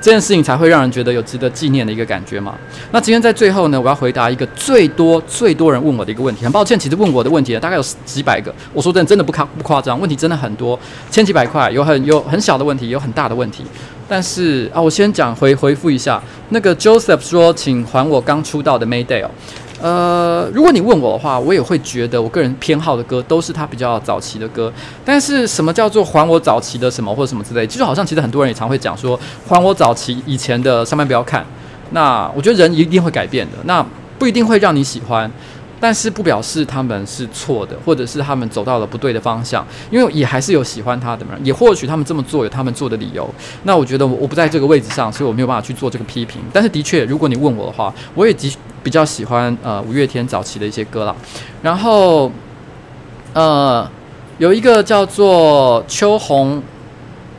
[0.00, 2.54] 这件事情才会让人觉得有值得纪念的一个感觉嘛。
[2.92, 6.44] 那今天在最后呢，我要回答一个最多最多人问我的一个问题。
[6.44, 8.54] 很抱歉，其实问我的问题呢，大概有几百个。
[8.72, 10.78] 我说真的，真的不夸不夸张，问题真的很多，
[11.10, 13.64] 千几百块，有很有 很小的问题，有很大的问题。
[14.08, 19.30] 但是啊，我先讲回回复一下，那个 Joseph 说，请还我刚出道的 Mayday 哦。
[19.86, 24.72] 呃，如果你问我的话，我也会觉得我个人偏好的歌都是他比较早期的歌。
[25.04, 29.16] 但是什么叫做还我早期的什么或者什么之类，就好像其实很多人也常会讲说
[29.46, 31.46] 还我早期以前的上班不要看。
[31.92, 33.86] 那我觉得人一定会改变的，那
[34.18, 35.30] 不一定会让你喜欢，
[35.86, 43.32] 但是不表示他们是错的，或者是他们走到了不对的方向，因为也还是有喜欢他的人，也或许他们这么做有他们做的理由。
[43.62, 46.40] 那我觉得我我不在这个位置上，所以我没有办法去做这个批评。
[46.52, 48.56] 但是的确，如果你问我的话，我也的。
[48.82, 51.14] 比较喜欢呃五月天早期的一些歌啦，
[51.60, 52.30] 然后
[53.32, 53.88] 呃
[54.38, 56.62] 有一个叫做秋红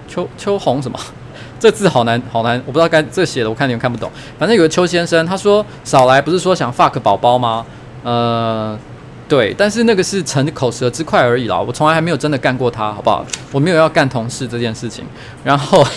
[0.10, 1.00] 秋秋红什么，
[1.58, 4.12] 这字好难好难，我不知道该这写的我看你们看不懂。
[4.38, 7.66] 反正有个邱先生他说少来不是说想 fuck 宝宝吗？
[8.12, 8.80] 呃
[9.28, 13.26] 对，但是那个是逞口舌之快而已啦，我从来还没有真的干过他，好不好？
[13.51, 15.03] 我没有要干同事这件事情，
[15.43, 15.86] 然后。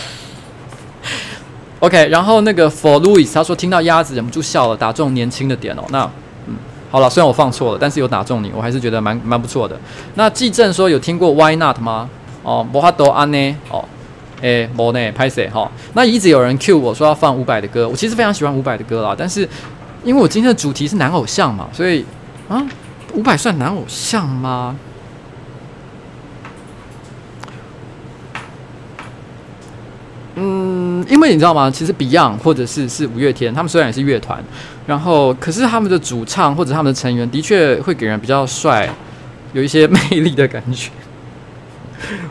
[1.81, 5.83] OK，然后那个 For Louis 他说听到鸭子忍不住笑了，打中年轻的点哦。
[5.89, 6.03] 那
[6.47, 6.55] 嗯，
[6.91, 9.79] 好了，虽然我放错了，但是有打中你，我还是觉得蛮蛮不错的。
[10.17, 12.11] 那季正说有听过 Why Not 吗？
[12.43, 13.57] 哦，摩哈多安呢？
[13.71, 13.83] 哦，
[14.43, 15.71] 诶，摩内拍谁哈？
[15.95, 19.49] 那一直有人 cue 我说要放伍佰的歌，我其实非常喜欢伍佰的歌啦，但是
[20.03, 22.05] 因为我今天的主题是男偶像嘛，所以
[22.49, 22.67] 啊，
[23.15, 24.77] 伍佰算男偶像吗？
[30.37, 31.71] 嗯，因为你知道吗？
[31.71, 34.43] 其实 Beyond 或者是是五月天，他们虽然也是乐团，
[34.87, 38.89] 然后可是他们的主唱或者他们的成员的确会给人比较帅，
[39.53, 40.91] 有一些 魅力的感觉。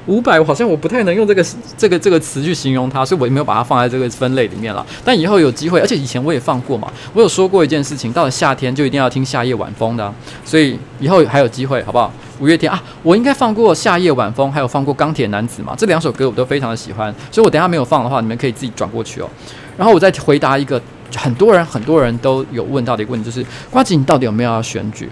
[0.05, 1.45] 五百，我好像我不太能用这个
[1.78, 4.86] 这个这个词去形容它，所以我也没有把它放在这个分类里面了。
[5.03, 10.13] 但以后有机会，而且以前我也放过嘛，我有说过一件事情，到了夏天就一定要听夏夜晚风的，
[10.43, 12.11] 所以以后还有机会，好不好？
[12.39, 19.30] 五月天啊，我应该放过夏夜晚风，还有放过钢铁男子嘛，这两首歌我都非常的喜欢，所以我等下没有放的话，你们可以自己转过去哦。
[19.78, 20.82] 然后我再回答一个
[21.15, 25.09] 很多人很多人都有问到的一个问题，就是瓜子，你到底有没有要选举？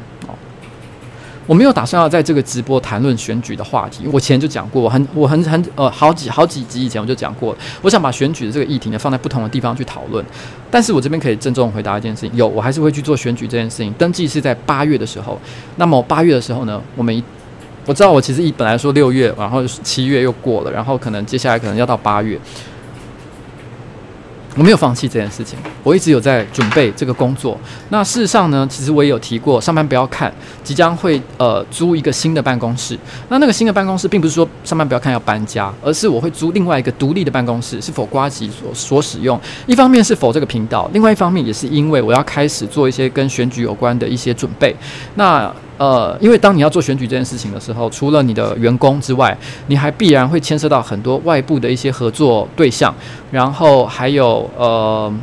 [1.47, 10.23] 我没有打算要在这个直播谈论选举的话题，我前就讲过，我很我很很呃好几好几集以前我就讲过，我想把选举的这个议题呢放在不同的地方去讨论，
[10.69, 15.39] 但是我这边可以郑重回答一件事情，有我还是会去做选举这件事情，登记是在八月的时候，
[15.77, 17.23] 那么八月的时候呢，我们
[17.85, 22.37] 我知道我其实一本来说六月，然后七月又过了，然后可能接下来可能要到八月。
[24.57, 27.55] 我没有放弃这件事情，我一直有在准备这个工作。
[27.89, 30.33] 那事实上呢，其实我也有提过，上班不要看，
[30.63, 32.97] 即将会呃租一个新的办公室。
[33.29, 39.39] 那那个新的办公室，并不是说上班不要看要搬家，而是我会租另外一个独立的办公室，是否呱吉所所使用。
[39.67, 44.75] 一方面是否这个频道，另外一方面也是因为我要开始做一些跟选举有关的一些准备。
[45.13, 52.93] 那呃，因为当你要做选举这件事情的时候，除了你的员工之外，你还必然会牵涉到很多外部的一些合作对象，
[53.29, 55.13] 然后还有呃，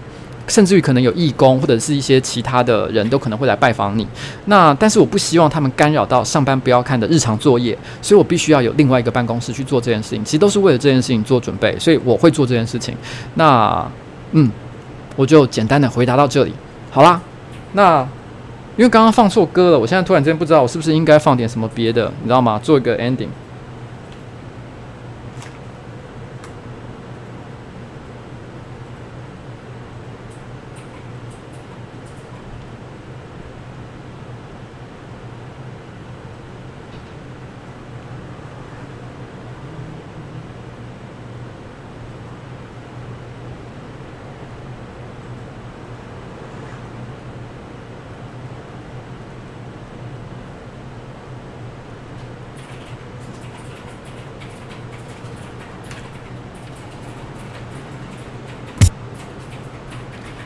[0.47, 4.07] 甚至于可能有义工或者是一些其他的人都可能会来拜访你。
[4.45, 10.25] 那但是我不希望他们干扰到上班不要看的日常作业，所以我必须要有另外一个办公室去做这件事情。
[10.25, 12.95] 其实都是为了这件事情做准备，所以我会做这件事情。
[13.35, 13.85] 那
[14.31, 14.49] 嗯，
[15.17, 16.53] 我就简单的回答到这里，
[16.93, 17.21] 好啦，
[17.73, 18.07] 那。
[18.77, 22.59] 因为刚刚放错歌了，我现在突然间不知道我是不是应该放点什么别的，你知道吗？
[22.63, 23.29] 做一个 ending。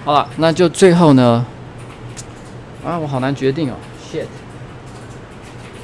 [0.08, 1.44] 好了，那就最后呢，
[2.82, 3.74] 啊，我好难决定哦
[4.10, 4.24] ，shit，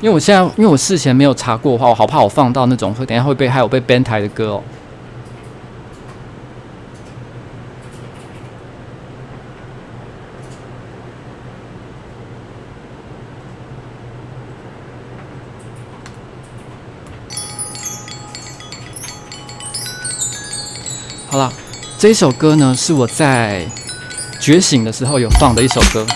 [0.01, 4.63] 因为我现在因为我事前没有查过的话，我好怕我放到那种会等下会被害我被 ban 台的歌哦。
[21.27, 21.53] 好了，
[21.99, 23.67] 这一首歌呢是我在
[24.45, 26.07] 觉醒的时候有放的一首歌。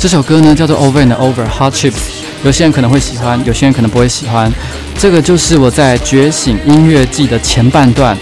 [0.00, 1.94] 这首歌呢叫做 Over and Over Hardships，
[2.44, 4.50] 有些人可能会喜欢，有些人可能不会喜欢。
[4.96, 8.16] 这个就是我在觉醒音乐季的前半段，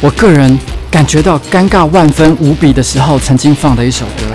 [0.00, 0.58] 我个人
[0.90, 4.29] 感觉到尴尬万分无比的时候，曾经放的一首歌。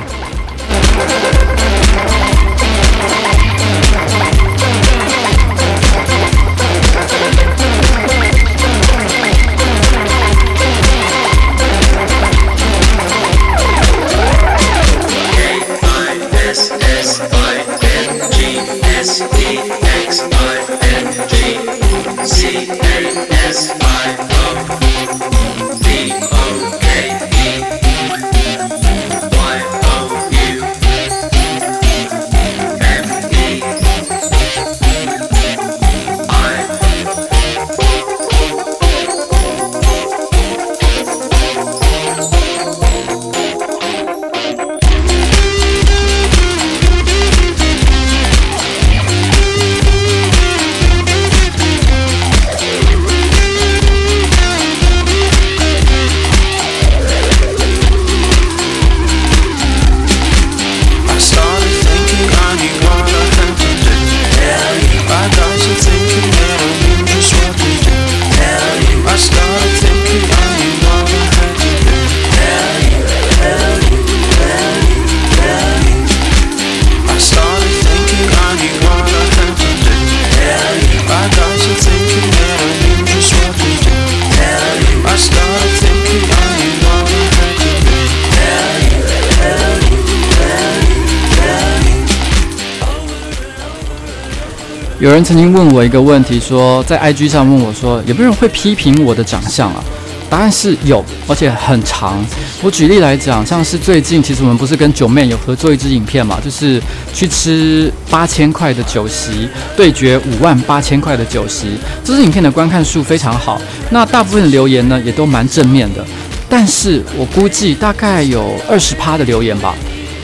[95.05, 99.83] 有人曾经问我一个问题说，在 IG 上问我说，有没有人会批评我的长相啊？
[100.31, 102.25] 答案是有，而且很长。
[102.63, 106.81] 我举例来讲，像是最近，其实我们不是跟九妹有合作一支影片嘛，就是
[107.13, 111.77] 去吃八千块的酒席，对决五万八千块的酒席。
[112.03, 113.61] 这支影片的观看数非常好，
[113.91, 116.03] 那大部分的留言呢也都蛮正面的。
[116.49, 119.75] 但是我估计大概有二十趴的留言吧，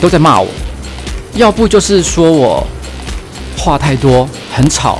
[0.01, 0.47] 都在骂我，
[1.35, 2.65] 要不就是说我
[3.55, 4.99] 话太多，很吵，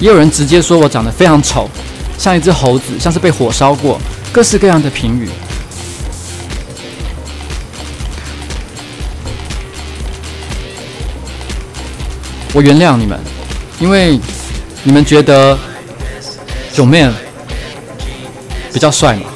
[0.00, 1.68] 也有人直接说我长得非常丑。
[2.16, 4.00] 像一只猴子，像是被火烧过，
[4.32, 5.28] 各式各样的评语。
[12.52, 13.18] 我原谅你们，
[13.80, 14.18] 因为
[14.84, 15.58] 你们觉得
[16.72, 17.10] 九妹
[18.72, 19.33] 比较帅嘛。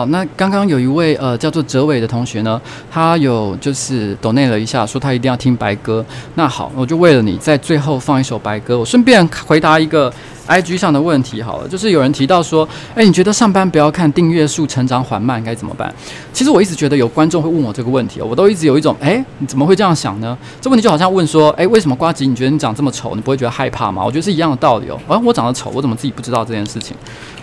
[0.00, 2.58] 好，那刚刚有一位呃叫做哲伟的同学呢，
[2.90, 6.02] 他有就是抖内了一下，说他一定要听白歌。
[6.36, 8.78] 那好，我就为了你在最后放一首白歌。
[8.78, 10.10] 我顺便 回答一个
[10.48, 15.94] IG 上的问题好了，就是有人提到说，哎，你觉得上班不要看订阅数成长缓慢该怎么办？
[16.32, 20.34] 其实我一直觉得有观众会问我这个问题，我都一直有一种，哎，你怎么会这样想呢？
[20.62, 24.02] 这问题就好像问说，哎，为什么瓜吉你觉得你长这么丑，你不会觉得害怕吗？
[24.02, 24.98] 我觉得是一样的道理哦。
[25.06, 26.96] 啊，我长得丑，我怎么自己不知道这件事情？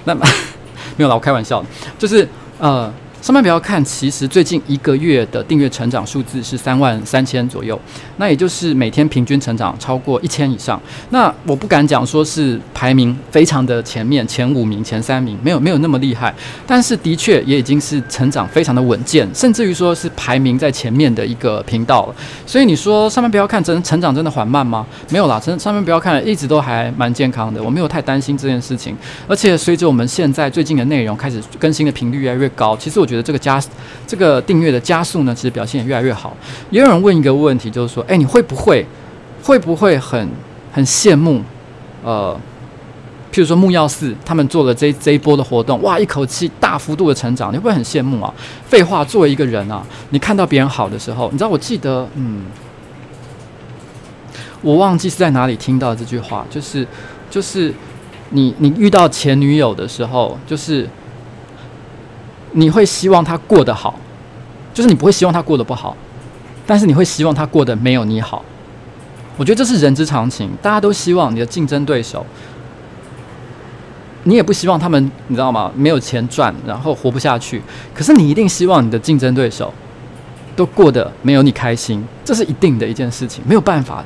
[0.05, 0.25] 那么。
[0.95, 1.67] 没有啦，我开玩笑的，
[1.99, 2.27] 就是
[2.59, 3.06] 嗯。
[3.27, 7.77] 上班不要看，其实最近一个月的订阅成长数字是三万三千左右，
[8.15, 10.81] 那也就是每天平均成长超过一千以上。
[11.09, 16.33] 那我不敢讲说是排名非常的前面，前五名、前三名，没有没有那么厉害，
[16.65, 22.15] 但是的确也已经是成长非常的稳健，甚至于说是排名在前面的一个频道了。
[22.45, 24.87] 所以你说上班不要看，真成长真的缓慢吗？
[25.09, 28.95] 没有啦，真上班不要看，一直都还蛮健康的，我没有太担心这件事情。
[29.27, 33.16] 而且随着我们现在最近的内容开始更新的频率越来越高，其实我觉得。
[33.21, 33.61] 这个加
[34.05, 36.35] 这个订阅的加速呢，其实表现也越来越好。
[36.69, 38.85] 也有人问一个问题，就是说，哎，你会不会
[39.43, 40.29] 会不会很
[40.71, 41.41] 很羡慕？
[42.03, 42.39] 呃，
[43.31, 48.33] 譬如说木曜四他们做了这这一波的活动，哇，一口气大幅度的成长，你会不会很羡慕啊？
[48.65, 52.43] 废话，作为一个人啊，你看到别人好的时候，你知道，我记得，嗯，
[54.61, 56.87] 我忘记是在哪里听到这句话，就是
[57.29, 57.73] 就是
[58.29, 60.87] 你你遇到前女友的时候，就是。
[62.57, 63.99] 你会希望他过得好，
[64.73, 65.95] 就是你不会希望他过得不好，
[66.65, 68.43] 但是你会希望他过得没有你好。
[69.37, 72.25] 我觉得这是人之常情，大家都希望你的竞争对手，
[74.23, 75.71] 你也不希望他们，你知道吗？
[75.75, 77.61] 没有钱赚，然后活不下去。
[77.93, 79.71] 可是你一定希望你的竞争对手
[80.55, 84.05] 都过得没有你开心，这是一定的一件事情，没有办法的。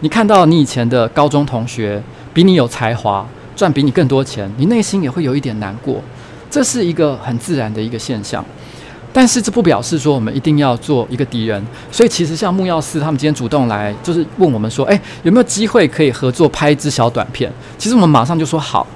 [0.00, 2.02] 你看到你以前的高中同学
[2.34, 3.24] 比你有才华，
[3.54, 6.02] 赚比你更多钱，你内心也会有一点难过。
[6.50, 8.44] 这是一个很自然的一个现象，
[9.12, 11.64] 但是这不表示说我们一定要做一个敌人。
[11.92, 17.52] 所以其实像木曜四他们今天主动来，就是问我们说，哎，有没有机会可以合作拍一支小短片？
[17.78, 18.86] 其实我们马上就说好，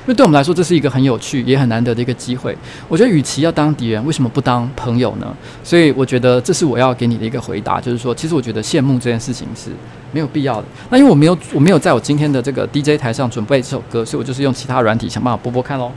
[0.00, 2.56] 因为对我们来说这是一个很有趣也很难得的一个机会。
[2.88, 5.32] 我觉得与其要当敌人，为什么不当朋友呢？
[5.62, 9.70] 所以我觉得这是我要给你的一个回答，就是说，其实我觉得羡慕这件事情是
[10.12, 10.64] 没有必要的。
[10.90, 15.90] 那因为我没有我没有在我今天的这个 DJ 台上准备这首歌，所以我就是用其他软体想办法播播看喽。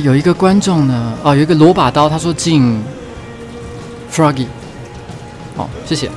[0.00, 2.82] 有一个观众呢，哦，有一个罗把刀，他说进
[4.12, 4.46] Froggy，
[5.56, 6.10] 好，谢谢。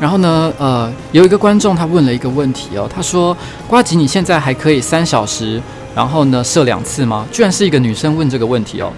[0.00, 3.36] 然后呢，呃，有一个观众他问了一个问题哦，他说：
[3.68, 5.62] 瓜吉，你现在还可以三小时，
[5.94, 7.26] 然后呢射两次吗？
[7.30, 8.92] 居然是一个女生问这个问题哦。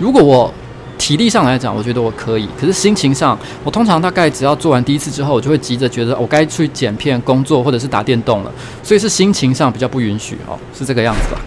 [0.00, 0.52] 如果我
[0.98, 8.52] 体力上来讲，我觉得我可以，可是心情上，我通常大概只要做完第一次之后，我就会急着觉得我该去剪片、工作或者是打电动了，
[8.82, 11.40] 所以是心情上比较不允许哦，是这个样子吧。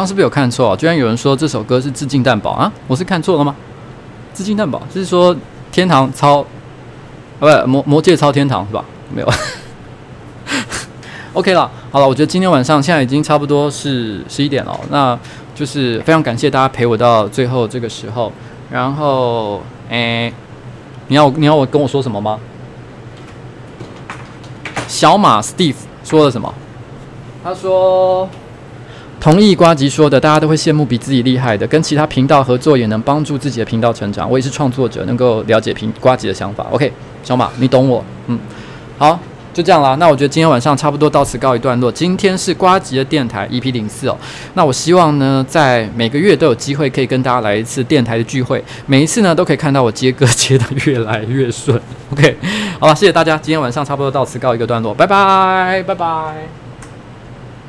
[0.00, 0.74] 刚是不是有看错？
[0.78, 2.72] 居然有人说这首歌是致敬蛋堡啊？
[2.86, 3.54] 我是看错了吗？
[4.32, 5.36] 致敬蛋堡就是说
[5.70, 6.40] 天堂超
[7.38, 8.82] 啊不魔魔界超天堂是吧？
[9.14, 9.30] 没有。
[11.34, 15.18] OK 了，好了，我觉得今天晚上现在已经差不多是十一点了，那
[15.54, 18.32] 就是非常感谢大家陪我到最后这个时候。
[18.70, 19.60] 然后，
[19.90, 20.32] 诶，
[21.08, 22.40] 你要你要我跟我说什么吗？
[24.88, 26.54] 小马 Steve 说了什么？
[27.44, 28.26] 他说
[29.20, 34.28] 同意瓜吉说的，大家都会羡慕比自己厉害的，跟其他频道合作也能帮助自己的频道成长。
[34.30, 36.66] 我也是创作者，能够了解平瓜吉的想法。
[36.70, 36.90] OK，
[37.22, 38.38] 小马，你懂我，嗯，
[38.98, 39.18] 好。
[39.52, 41.90] 就这样啦，那我觉得今天晚上差不多到此告一段落。
[41.90, 44.16] 今天是瓜吉的电台 EP 零四哦，
[44.54, 51.78] 那我希望呢，在每个月都有机会可以跟大家来一次电台的聚会，每一次呢都可以看到我接歌接得越来越顺。
[52.12, 52.36] OK，
[52.78, 56.69] 好了，谢谢大家，今天晚上差不多到此告一个段落，拜拜，拜拜。